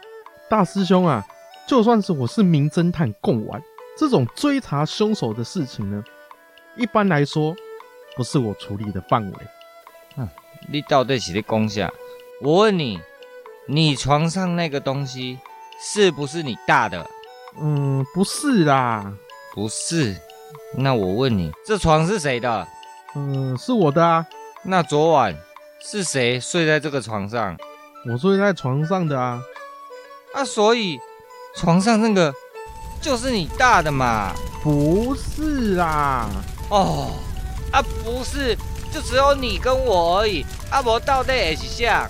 [0.49, 1.23] 大师兄啊，
[1.67, 3.61] 就算是我是名侦探贡丸，
[3.97, 6.03] 这种追查凶手的事情呢，
[6.75, 7.55] 一般来说
[8.15, 9.37] 不是我处理的范围。
[10.17, 10.29] 嗯，
[10.69, 11.91] 你到底是在讲啥？
[12.41, 12.99] 我问你，
[13.67, 15.39] 你床上那个东西。
[15.85, 17.05] 是不是你大的？
[17.59, 19.11] 嗯，不是啦，
[19.53, 20.15] 不是。
[20.77, 22.65] 那我问你，这床是谁的？
[23.15, 24.25] 嗯，是我的啊。
[24.63, 25.35] 那昨晚
[25.81, 27.57] 是谁睡在这个床上？
[28.09, 29.41] 我睡在床上的啊。
[30.33, 30.97] 啊，所以
[31.57, 32.33] 床上那个
[33.03, 34.33] 就是你大的嘛？
[34.63, 36.29] 不是啦。
[36.69, 37.11] 哦，
[37.69, 38.57] 啊，不是，
[38.89, 40.45] 就只有你跟我而已。
[40.71, 42.09] 啊，伯到底也是像？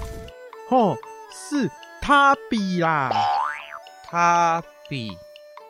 [0.69, 0.95] 哦，
[1.31, 1.67] 是
[1.99, 3.11] 他比啦。
[4.05, 5.17] 他比，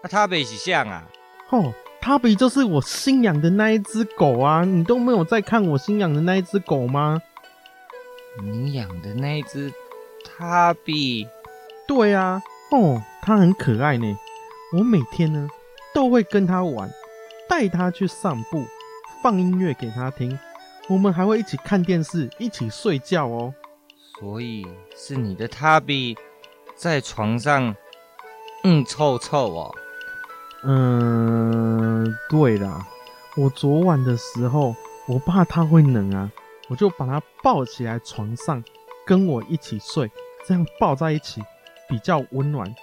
[0.01, 1.03] 啊，他比是像啊？
[1.51, 4.65] 哦，他比就是我新养的那一只狗啊！
[4.65, 7.21] 你都没有在看我新养的那一只狗吗？
[8.43, 9.71] 你养的那一只
[10.37, 11.25] 他比？
[11.87, 14.17] 对啊，哦，它很可爱呢。
[14.73, 15.47] 我每天呢
[15.93, 16.89] 都会跟他玩，
[17.47, 18.65] 带他去散步，
[19.21, 20.37] 放音乐给他听。
[20.89, 23.53] 我们还会一起看电视，一起睡觉哦。
[24.19, 24.65] 所以
[24.97, 26.17] 是你的他比
[26.75, 27.75] 在床上
[28.63, 29.75] 嗯臭臭哦。
[30.63, 32.85] 嗯，对啦，
[33.35, 34.75] 我昨晚的时候，
[35.07, 36.31] 我怕他会冷啊，
[36.67, 38.63] 我就把他抱起来床上，
[39.05, 40.09] 跟我一起睡，
[40.47, 41.43] 这样抱在一起
[41.87, 42.73] 比较温暖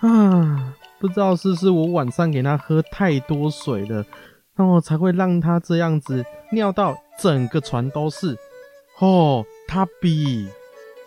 [0.00, 0.74] 啊。
[1.00, 4.04] 不知道是不是我晚上给他喝太多水了，
[4.54, 8.36] 然后才会让他这样子尿到整个船都是。
[8.98, 10.46] 哦，他比，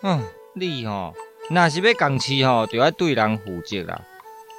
[0.02, 0.20] 嗯，
[0.54, 1.14] 你哦，
[1.48, 4.02] 那是要讲起吼，就要对人负责啦。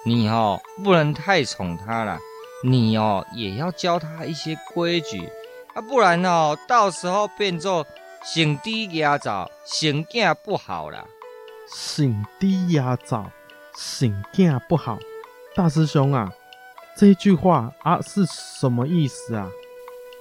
[0.06, 2.18] 你哦，不能太宠他了，
[2.64, 5.28] 你哦也要教他一些规矩
[5.74, 7.86] 啊，不然哦，到时候变做
[8.24, 11.06] 性低压早，性格不好啦。
[11.68, 13.30] 性低压早，
[13.76, 14.98] 性格不好，
[15.56, 16.30] 大师兄啊，
[16.98, 19.50] 这句话啊是什么意思啊？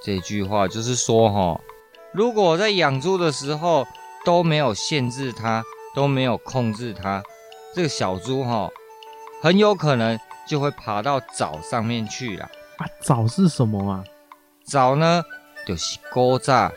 [0.00, 1.60] 这句话就是说哈，
[2.12, 3.84] 如果在养猪的时候
[4.24, 7.20] 都没有限制它，都没有控制它，
[7.74, 8.70] 这个小猪哈。
[9.42, 10.18] 很有可能
[10.48, 12.44] 就会爬到藻上面去了
[12.78, 12.86] 啊！
[13.00, 14.04] 藻是什么啊？
[14.64, 15.20] 藻呢，
[15.66, 16.70] 就是古早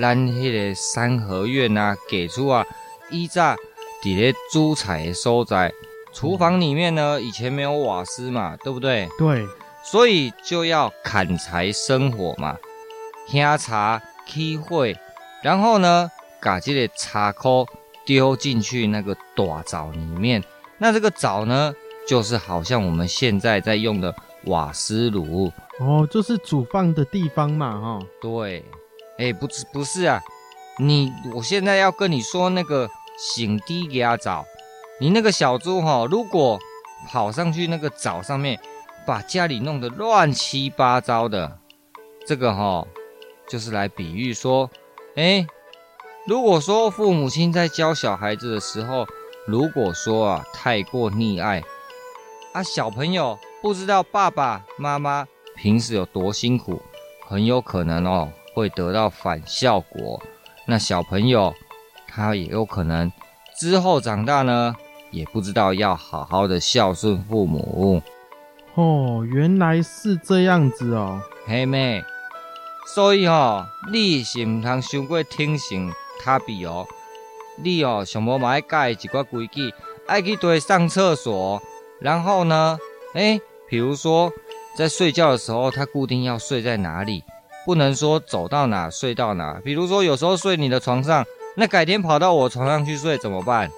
[0.00, 2.64] 咱迄个三合院啊，给出啊，
[3.10, 3.56] 以前
[4.04, 5.72] 在煮菜的所在，
[6.12, 9.08] 厨房里面呢，以前没有瓦斯嘛，对不对？
[9.18, 9.46] 对，
[9.82, 12.56] 所以就要砍柴生火嘛，
[13.26, 14.86] 添茶起火，
[15.42, 17.66] 然后呢，把这个茶壳
[18.04, 20.42] 丢进去那个大灶里面，
[20.78, 21.74] 那这个灶呢？
[22.04, 24.12] 就是好像我们现在在用的
[24.46, 28.06] 瓦斯炉哦，就是煮饭的地方嘛，哈、哦。
[28.20, 28.64] 对，
[29.18, 30.20] 哎、欸，不是不是啊，
[30.80, 34.44] 你我现在要跟你说那个醒低压澡，
[35.00, 36.58] 你那个小猪哈，如果
[37.08, 38.60] 跑上去那个澡上面，
[39.06, 41.58] 把家里弄得乱七八糟的，
[42.26, 42.86] 这个哈，
[43.48, 44.70] 就是来比喻说，
[45.16, 45.44] 哎、
[46.26, 49.06] 如果说父母亲在教小孩子的时候，
[49.46, 51.62] 如果说啊太过溺爱。
[52.52, 55.26] 啊，小朋友不知道爸爸妈妈
[55.56, 56.80] 平时有多辛苦，
[57.26, 60.22] 很有可能哦会得到反效果。
[60.66, 61.52] 那小朋友
[62.06, 63.10] 他也有可能
[63.62, 64.74] 之后长大呢，
[65.12, 68.02] 也不知道要好好的孝顺父母。
[68.74, 72.02] 哦，原来是这样子哦，嘿妹。
[72.92, 76.84] 所以哦，你是唔通伤过听信他比哦，
[77.62, 79.72] 你哦想无嘛爱改一寡规矩，
[80.08, 81.62] 爱去对上厕所。
[82.00, 82.76] 然后呢，
[83.14, 84.32] 哎，比如说
[84.76, 87.22] 在睡觉的时候，他固定要睡在哪里，
[87.64, 89.60] 不能说走到哪睡到哪。
[89.64, 93.70] 比如说有时候睡你的床上，那改天跑到我床上去睡怎么办？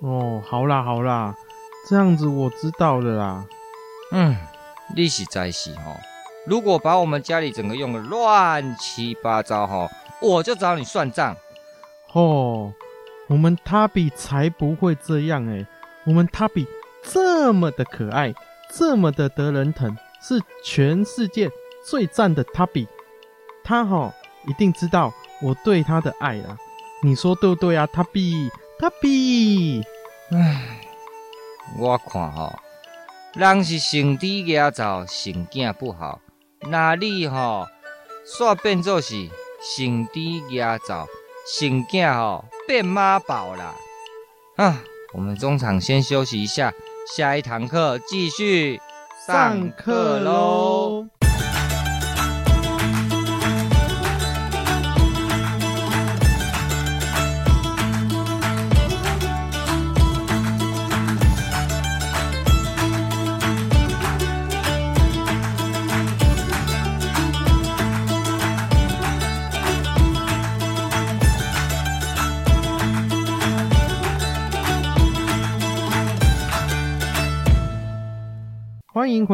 [0.00, 1.34] 哦，好啦好啦，
[1.88, 3.44] 这样子我知道了啦。
[4.12, 4.36] 嗯，
[4.96, 5.96] 你是在息哈，
[6.46, 9.88] 如果把我们家里整个用的乱七八糟哈，
[10.20, 11.36] 我就找你算账。
[12.12, 12.72] 哦，
[13.28, 15.66] 我们他比才不会这样哎，
[16.04, 16.66] 我们他比。
[17.02, 18.34] 这么的可爱，
[18.70, 21.50] 这么的得人疼，是全世界
[21.82, 22.86] 最赞的他比，
[23.64, 24.12] 他哈
[24.46, 26.58] 一定知道我对他的爱啊，
[27.02, 27.86] 你说对不对啊？
[27.92, 29.82] 他比他比，
[30.32, 30.80] 唉，
[31.78, 32.62] 我看哈，
[33.34, 36.20] 人是性低压早，性格不好，
[36.62, 37.66] 那你哈
[38.26, 39.28] 煞变作是
[39.60, 41.06] 性低压早，
[41.46, 43.74] 性格哈变妈宝啦。
[44.56, 44.82] 啊，
[45.12, 46.72] 我们中场先休息一下。
[47.16, 48.80] 下一堂课继续
[49.26, 50.89] 上课喽。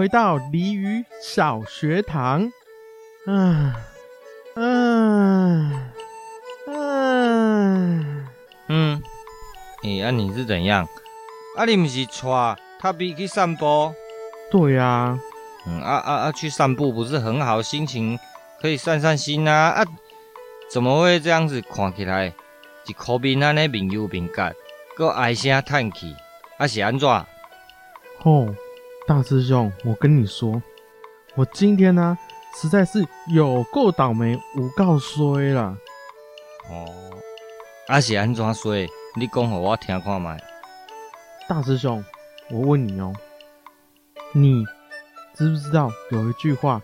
[0.07, 2.49] 回到鲤鱼小学堂。
[3.27, 3.75] 嗯
[4.55, 5.91] 嗯
[6.69, 8.29] 嗯
[8.69, 9.03] 嗯，
[9.83, 10.89] 哎，啊你是怎样？
[11.57, 13.93] 啊你不是带他比去散步？
[14.49, 15.21] 对呀、啊。
[15.67, 18.17] 嗯啊啊啊，去散步不是很好，心情
[18.63, 19.85] 可以散散心啊啊！
[20.71, 22.33] 怎么会这样子看起来
[22.87, 24.55] 一口面安尼面有面干，
[24.95, 26.15] 搁唉声叹气，
[26.59, 27.09] 啊是安怎？
[28.23, 28.55] 哦，
[29.07, 30.61] 大师兄，我跟你说，
[31.37, 32.19] 我今天呢、啊，
[32.57, 35.79] 实在是有够倒霉，无够衰了。
[36.69, 36.93] 哦，
[37.87, 38.89] 啊是安怎衰？
[39.15, 40.43] 你讲给我听看麦。
[41.49, 42.05] 大师兄，
[42.51, 43.15] 我问你哦，
[44.33, 44.65] 你
[45.37, 46.83] 知不知道有一句话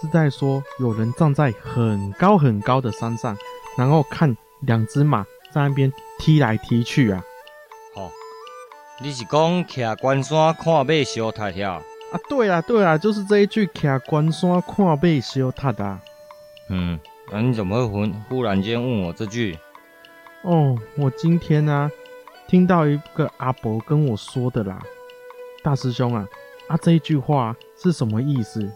[0.00, 3.36] 是在说，有人站在很高很高的山上，
[3.76, 7.22] 然后看两只马在那边踢来踢去啊？
[9.00, 11.80] 哦，你是讲徛关山看马烧塔呀？
[12.12, 16.00] 啊，对啊，对啊，就是这一句徛关山看马烧塔啊。
[16.68, 17.00] 嗯，
[17.32, 19.58] 那你怎么会忽忽然间问我这句？
[20.42, 21.90] 哦，我今天呢、啊。
[22.46, 24.82] 听到一个阿伯跟我说的啦，
[25.62, 26.26] 大师兄啊，
[26.66, 28.68] 啊这一句话是什么意思？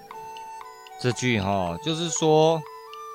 [1.00, 2.62] 这句哈，就是说，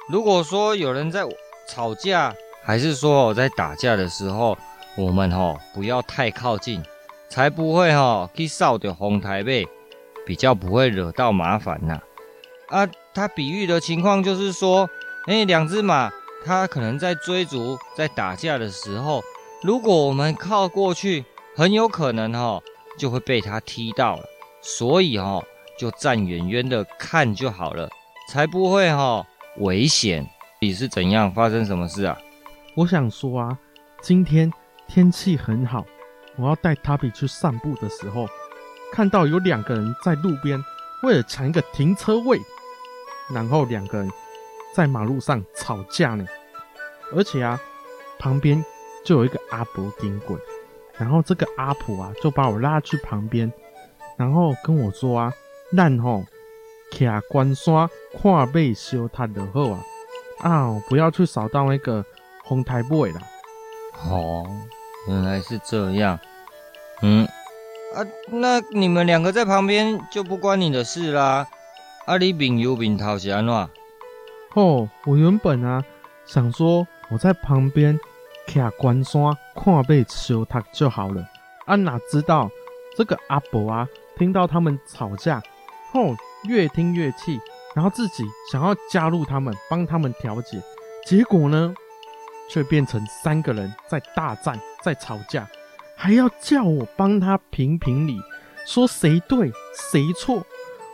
[0.09, 1.23] 如果说有人在
[1.65, 4.57] 吵架，还是说我在打架的时候，
[4.97, 6.83] 我们哈不要太靠近，
[7.29, 9.67] 才不会哈去扫到红台背，
[10.25, 11.99] 比较不会惹到麻烦呐。
[12.69, 14.89] 啊，他比喻的情况就是说，
[15.27, 16.11] 哎，两只马，
[16.45, 19.21] 它可能在追逐、在打架的时候。
[19.61, 21.25] 如果我们靠过去，
[21.55, 22.61] 很有可能哈
[22.97, 24.23] 就会被它踢到了，
[24.61, 25.43] 所以哈
[25.77, 27.89] 就站远远的看就好了，
[28.31, 29.25] 才不会哈
[29.57, 30.27] 危险。
[30.61, 32.17] 你是怎样发生什么事啊？
[32.75, 33.57] 我想说啊，
[34.01, 34.51] 今天
[34.87, 35.85] 天气很好，
[36.39, 38.27] 我要带塔比去散步的时候，
[38.91, 40.63] 看到有两个人在路边
[41.03, 42.39] 为了抢一个停车位，
[43.33, 44.09] 然后两个人
[44.73, 46.25] 在马路上吵架呢，
[47.15, 47.59] 而且啊
[48.17, 48.63] 旁边。
[49.01, 50.37] 就有一个阿婆经过，
[50.97, 53.51] 然后这个阿婆啊就把我拉去旁边，
[54.17, 55.33] 然后跟我说啊，
[55.75, 56.25] 咱吼
[56.91, 57.89] 徛关山
[58.21, 59.79] 看马烧塔的好啊，
[60.41, 62.05] 啊，不要去扫到那个
[62.43, 63.21] 红台尾啦。
[64.05, 64.45] 哦，
[65.07, 66.19] 原来是这样。
[67.01, 67.25] 嗯，
[67.95, 71.47] 啊，那你们两个在旁边就不关你的事啦。
[72.05, 73.53] 啊，你饼油饼头是安怎？
[74.55, 75.83] 哦，我原本啊
[76.25, 77.97] 想说我在旁边。
[78.47, 79.21] 徛关山
[79.53, 81.23] 看马烧塔就好了
[81.67, 81.75] 啊！
[81.75, 82.49] 哪知道
[82.97, 83.87] 这个阿伯啊，
[84.17, 85.39] 听到他们吵架，
[85.93, 87.39] 哦越听越气，
[87.75, 90.59] 然后自己想要加入他们，帮他们调解，
[91.05, 91.75] 结果呢，
[92.49, 95.47] 却变成三个人在大战，在吵架，
[96.01, 98.17] 还要叫我帮他评评理，
[98.65, 100.37] 说谁对谁错。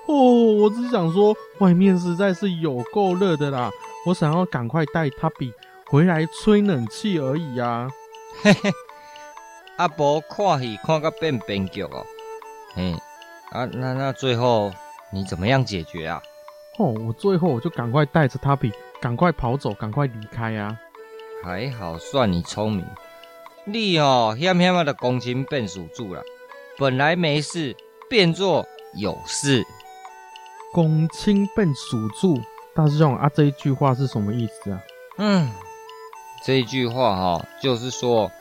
[0.08, 3.70] 哦，我只想说，外面实在是有够热的啦，
[4.08, 5.54] 我想要赶快带他比。
[5.86, 7.88] 回来吹冷气而已啊！
[8.42, 8.72] 嘿嘿，
[9.78, 12.04] 阿伯看戏看个变变脚哦。
[12.74, 12.92] 嘿，
[13.52, 14.74] 啊，那那最后
[15.12, 16.20] 你怎么样解决啊？
[16.80, 20.76] 哦，我最后我就赶快带着他比，赶快跑走，赶快离开啊！
[21.44, 22.84] 还好算你聪明，
[23.68, 26.22] 你哦险险的公亲变属住了，
[26.78, 27.76] 本来没事
[28.08, 29.66] 变作有事。
[30.72, 32.40] 公亲变属住，
[32.76, 34.82] 大师兄啊，这一句话是什么意思啊？
[35.18, 35.52] 嗯。
[36.44, 38.32] 这一句话哈，就是说，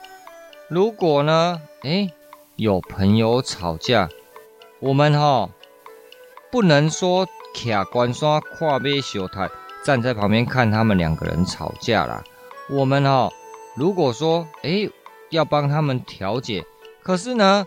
[0.69, 2.11] 如果呢，诶，
[2.55, 4.07] 有朋友吵架，
[4.79, 5.49] 我们哈
[6.51, 9.49] 不能说卡关山跨马小台，
[9.83, 12.23] 站在旁边看他们两个人吵架啦。
[12.69, 13.31] 我们哈，
[13.75, 14.91] 如果说诶
[15.35, 16.65] 要帮他们调解，
[17.03, 17.63] 可是呢，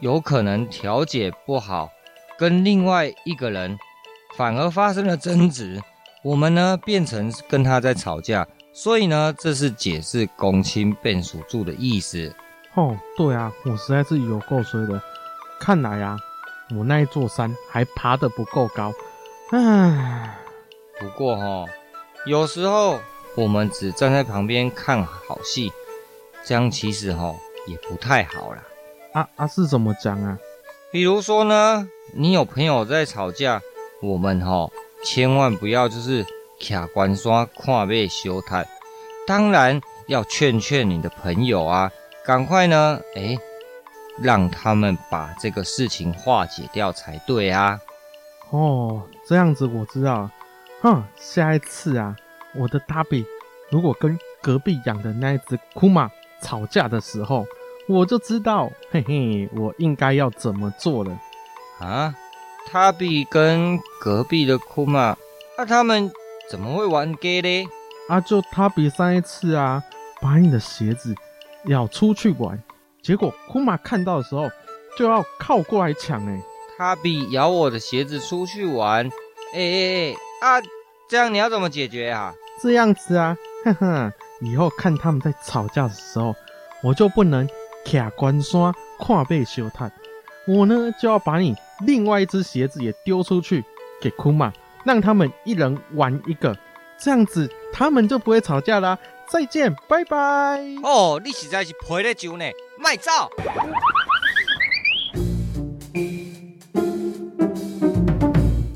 [0.00, 1.88] 有可能调解不好，
[2.38, 3.78] 跟另外一个人
[4.36, 5.80] 反而发生了争执，
[6.22, 8.46] 我们呢变成跟他在吵架。
[8.72, 12.34] 所以呢，这是解释公亲变属住的意思。
[12.74, 15.00] 哦，对啊，我实在是有够衰的。
[15.58, 16.18] 看来啊，
[16.76, 18.92] 我那一座山还爬得不够高。
[19.50, 20.36] 唉，
[21.00, 21.68] 不过哈、哦，
[22.26, 23.00] 有时候
[23.34, 25.72] 我们只站在旁边看好戏，
[26.46, 27.36] 这样其实哈、哦、
[27.66, 28.62] 也不太好啦。
[29.12, 30.38] 啊啊，是怎么讲啊？
[30.92, 33.60] 比如说呢，你有朋友在吵架，
[34.00, 34.70] 我们哈、哦、
[35.04, 36.24] 千万不要就是。
[36.58, 38.64] 卡关山看马烧塔，
[39.26, 41.92] 当然要劝劝你的朋友啊，
[42.24, 43.36] 赶快呢，哎，
[44.22, 47.78] 让他们把这个事情化解掉才对啊。
[48.48, 50.32] 哦，这样子我知道了。
[50.80, 52.16] 哼，下一次啊，
[52.54, 53.26] 我的大比
[53.70, 56.10] 如果跟隔壁养的那一只库马
[56.42, 57.46] 吵架的时候，
[57.88, 61.18] 我就知道，嘿嘿，我应该要怎么做了。
[61.80, 62.14] 啊，
[62.66, 65.16] 塔比跟隔壁的库马，
[65.56, 66.10] 那、啊、他们。
[66.48, 67.68] 怎么会玩 gay 呢？
[68.08, 69.82] 啊，就他比上一次啊，
[70.22, 71.12] 把你的鞋子
[71.64, 72.62] 咬出去玩，
[73.02, 74.48] 结果库玛看到的时候
[74.96, 76.40] 就要靠过来抢哎。
[76.78, 79.04] 他比咬我的鞋子出去玩，
[79.54, 80.62] 哎哎哎啊！
[81.08, 82.32] 这样你要怎么解决啊？
[82.62, 86.34] 这样子啊，哼哼，以后看他们在吵架的时候，
[86.82, 87.48] 我就不能
[87.84, 89.90] 卡关山跨背修探，
[90.46, 91.56] 我呢就要把你
[91.86, 93.64] 另外一只鞋子也丢出去
[94.00, 94.52] 给库玛，
[94.84, 96.56] 让他们一人玩一个，
[96.98, 98.98] 这样子他们就不会吵架啦。
[99.28, 100.16] 再见，拜拜。
[100.82, 102.44] 哦，你实在是赔了酒呢，
[102.78, 103.30] 卖照。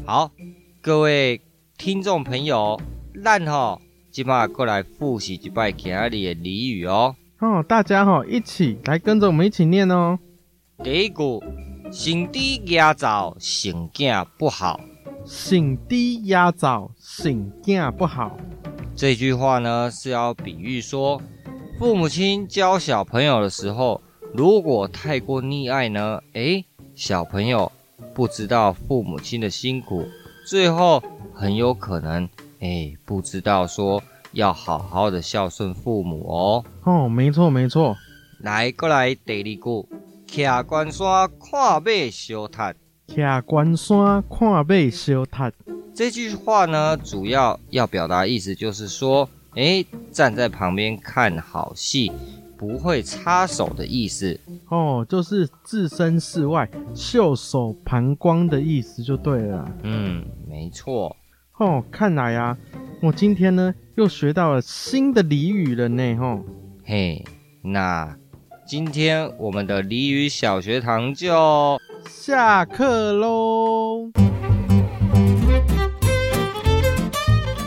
[0.04, 0.30] 好，
[0.80, 1.40] 各位
[1.76, 2.80] 听众朋友。
[3.14, 3.80] 烂吼，
[4.10, 7.14] 今嘛过来复习一摆今日的俚语哦。
[7.38, 10.18] 哦，大家哈一起来跟着我们一起念哦。
[10.82, 11.40] 第一句，
[11.92, 14.80] 醒低压早，醒囝不好。
[15.24, 18.36] 醒低压早，醒囝不好。
[18.96, 21.22] 这句话呢是要比喻说，
[21.78, 24.00] 父母亲教小朋友的时候，
[24.34, 26.64] 如果太过溺爱呢，诶，
[26.96, 27.70] 小朋友
[28.12, 30.04] 不知道父母亲的辛苦，
[30.44, 31.02] 最后
[31.32, 32.28] 很有可能。
[32.60, 34.02] 哎，不知道说
[34.32, 36.64] 要好好的孝顺父母哦。
[36.84, 37.96] 哦，没错没错。
[38.40, 39.88] 来，过来第二句，
[40.26, 42.74] 徛关山看马相踢。
[43.14, 45.52] 徛关山看马相踢。
[45.94, 52.12] 这句话呢，主要要表达意思就是说，哎，站在旁边看好戏，
[52.56, 54.38] 不会插手的意思。
[54.68, 59.70] 哦，就是置身事外，袖手旁观的意思就对了。
[59.82, 61.16] 嗯，没错。
[61.60, 62.56] 哦，看来啊，
[63.02, 66.16] 我今天呢又学到了新的俚语了呢。
[66.16, 66.42] 吼，
[66.86, 67.22] 嘿，
[67.60, 68.16] 那
[68.66, 74.10] 今天我们的俚语小学堂就下课喽。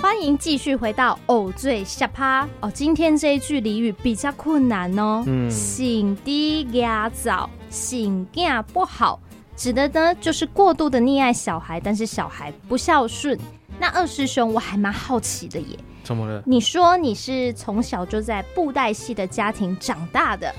[0.01, 2.71] 欢迎继续回到偶醉下趴哦。
[2.73, 5.23] 今天这一句俚语比较困难哦。
[5.27, 9.19] 嗯，醒低压早，醒囝不好，
[9.55, 13.37] 指的呢就是过度的溺爱小孩，但是小孩不孝顺。
[13.83, 15.77] 那二师兄，我还蛮好奇的耶。
[16.05, 16.41] 怎么了？
[16.45, 20.55] 你说你是从小就在布袋戏的家庭长大的？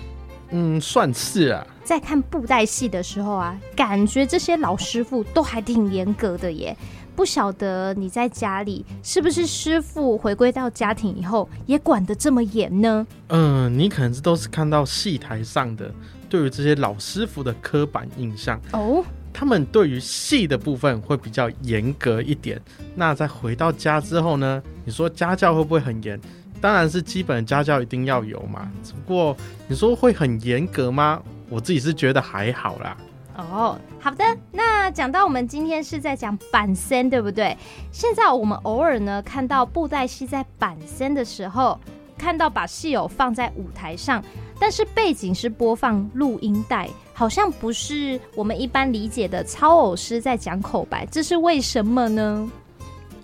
[0.50, 1.66] 嗯，算是啊。
[1.82, 6.76] 在看布袋戏的时候啊，感觉这些老师傅都还挺严格的耶。
[7.16, 13.06] 不晓得你在家里是不是师傅回归到家庭以后也管得这么严呢？
[13.28, 15.90] 嗯，你可能是都是看到戏台上的
[16.28, 19.02] 对于这些老师傅的刻板印象哦。
[19.34, 22.58] 他们对于戏的部分会比较严格一点。
[22.94, 24.62] 那在回到家之后呢？
[24.84, 26.18] 你说家教会不会很严？
[26.60, 28.70] 当然是基本家教一定要有嘛。
[28.84, 31.20] 只不过你说会很严格吗？
[31.50, 32.96] 我自己是觉得还好啦。
[33.36, 34.24] 哦，好的。
[34.52, 37.56] 那讲到我们今天是在讲板仙，对不对？
[37.90, 41.78] 现在我们偶尔呢看到布袋戏在板仙的时候，
[42.16, 44.22] 看到把戏偶放在舞台上，
[44.60, 46.88] 但是背景是播放录音带。
[47.16, 52.50] 好像不是我们一般理解的操偶师在讲口白，这是为什么呢？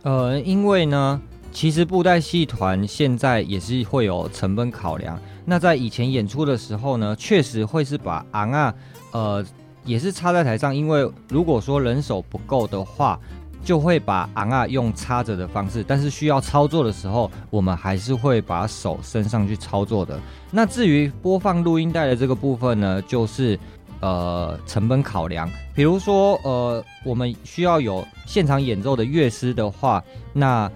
[0.03, 1.21] 呃，因为呢，
[1.53, 5.21] 其实布袋戏团现在也是会有成本考量。
[5.45, 8.75] 那在以前演出的时候呢，确实会是把昂啊，
[9.11, 9.45] 呃，
[9.85, 13.19] 也是插在台上，因为如果说人手不够的话。
[13.63, 20.19] 就会把昂啊用插着的方式，但是需要操作的时候，我们还是会把手伸上去操作的。
[20.51, 23.59] 那至于播放录音带的这个部分呢，就是
[24.01, 25.51] 呃成本考量。
[25.75, 30.71] 比如说呃，我们需要有现场演奏的乐师的话，那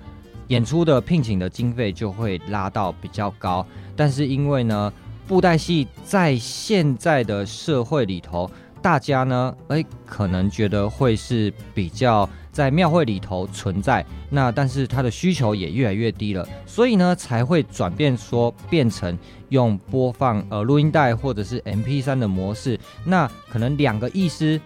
[0.49, 3.67] 演出的聘请的经费就会拉到比较高。
[3.97, 4.93] 但是因为呢，
[5.27, 8.51] 布袋戏在现在的社会里头，
[8.81, 12.29] 大家呢，哎，可能觉得会是比较。
[12.55, 24.59] 在庙会里头存在，那但是它的需求也越来越低了，所以呢才会转变说变成用播放呃录音带或者是 MP3 的模式，那可能两个意思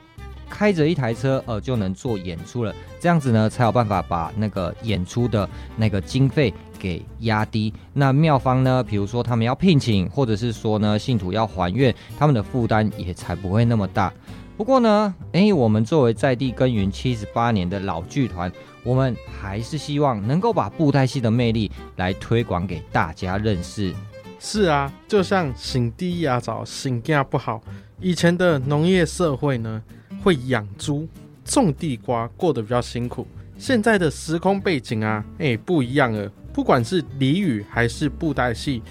[0.51, 14.12] 开着一台车呃就能做演出了，这样子呢才有办法把那个演出的那个经费给压低，那庙方呢，比如说他们要聘请或者是说呢信徒要还愿，他们的负担也才不会那么大。
[14.59, 18.51] 不过呢，诶，我们作为在地耕耘七十八年的老剧团，
[18.83, 23.95] 我们还是希望能够把布袋戏的魅力来推广给大家认识。
[24.41, 27.63] 是啊，就像醒低压早，性囝不好。
[28.01, 29.81] 以前的农业社会呢，
[30.25, 31.07] 会养猪、
[31.45, 33.25] 种地瓜，过得比较辛苦。
[33.57, 36.29] 现在的时空背景啊，诶，不一样了。
[36.53, 38.83] 不管是俚语还是布袋戏，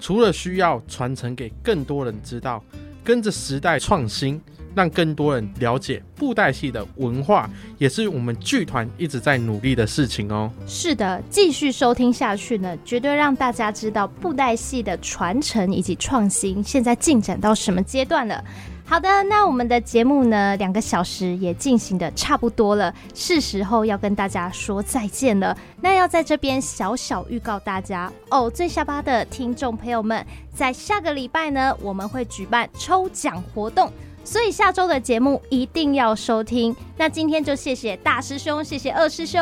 [0.00, 2.60] 除了需要传承给更多人知道，
[3.04, 4.40] 跟着时代创新。
[4.74, 7.48] 让更多人了解布袋戏的文化，
[7.78, 10.50] 也是我们剧团一直在努力的事情哦。
[10.66, 18.42] 是的，继续收听下去呢，绝对让大家知道布袋戏的传承以及创新现在进展到什么阶段了。
[18.84, 25.56] 好的，那我们的节目呢，两个小时也进行的差不多了，是时候要跟大家说再见了。
[25.80, 33.90] 那要在这边小小预告大家哦，最下巴的听众朋友们，在下个礼拜呢，我们会举办抽奖活动，
[34.24, 36.74] 所以下周的节目一定要收听。
[36.96, 39.40] 那今天就谢谢大师兄，谢谢二师兄，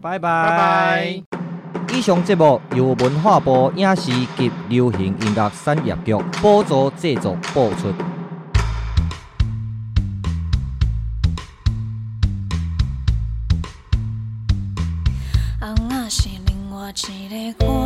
[0.00, 1.22] 拜拜拜拜。
[1.94, 7.92] 以上节目由文化部影视及流行音乐产业局补助制作播出。
[16.08, 17.85] 是另外一个我，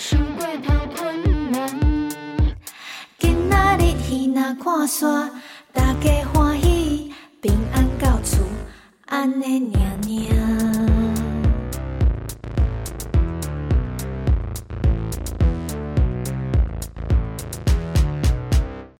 [0.00, 1.68] 想过头困难。
[3.18, 5.28] 今仔日戏若看煞，
[5.74, 8.42] 大家欢喜，平安到厝，
[9.04, 9.80] 安尼尔
[10.30, 10.99] 尔。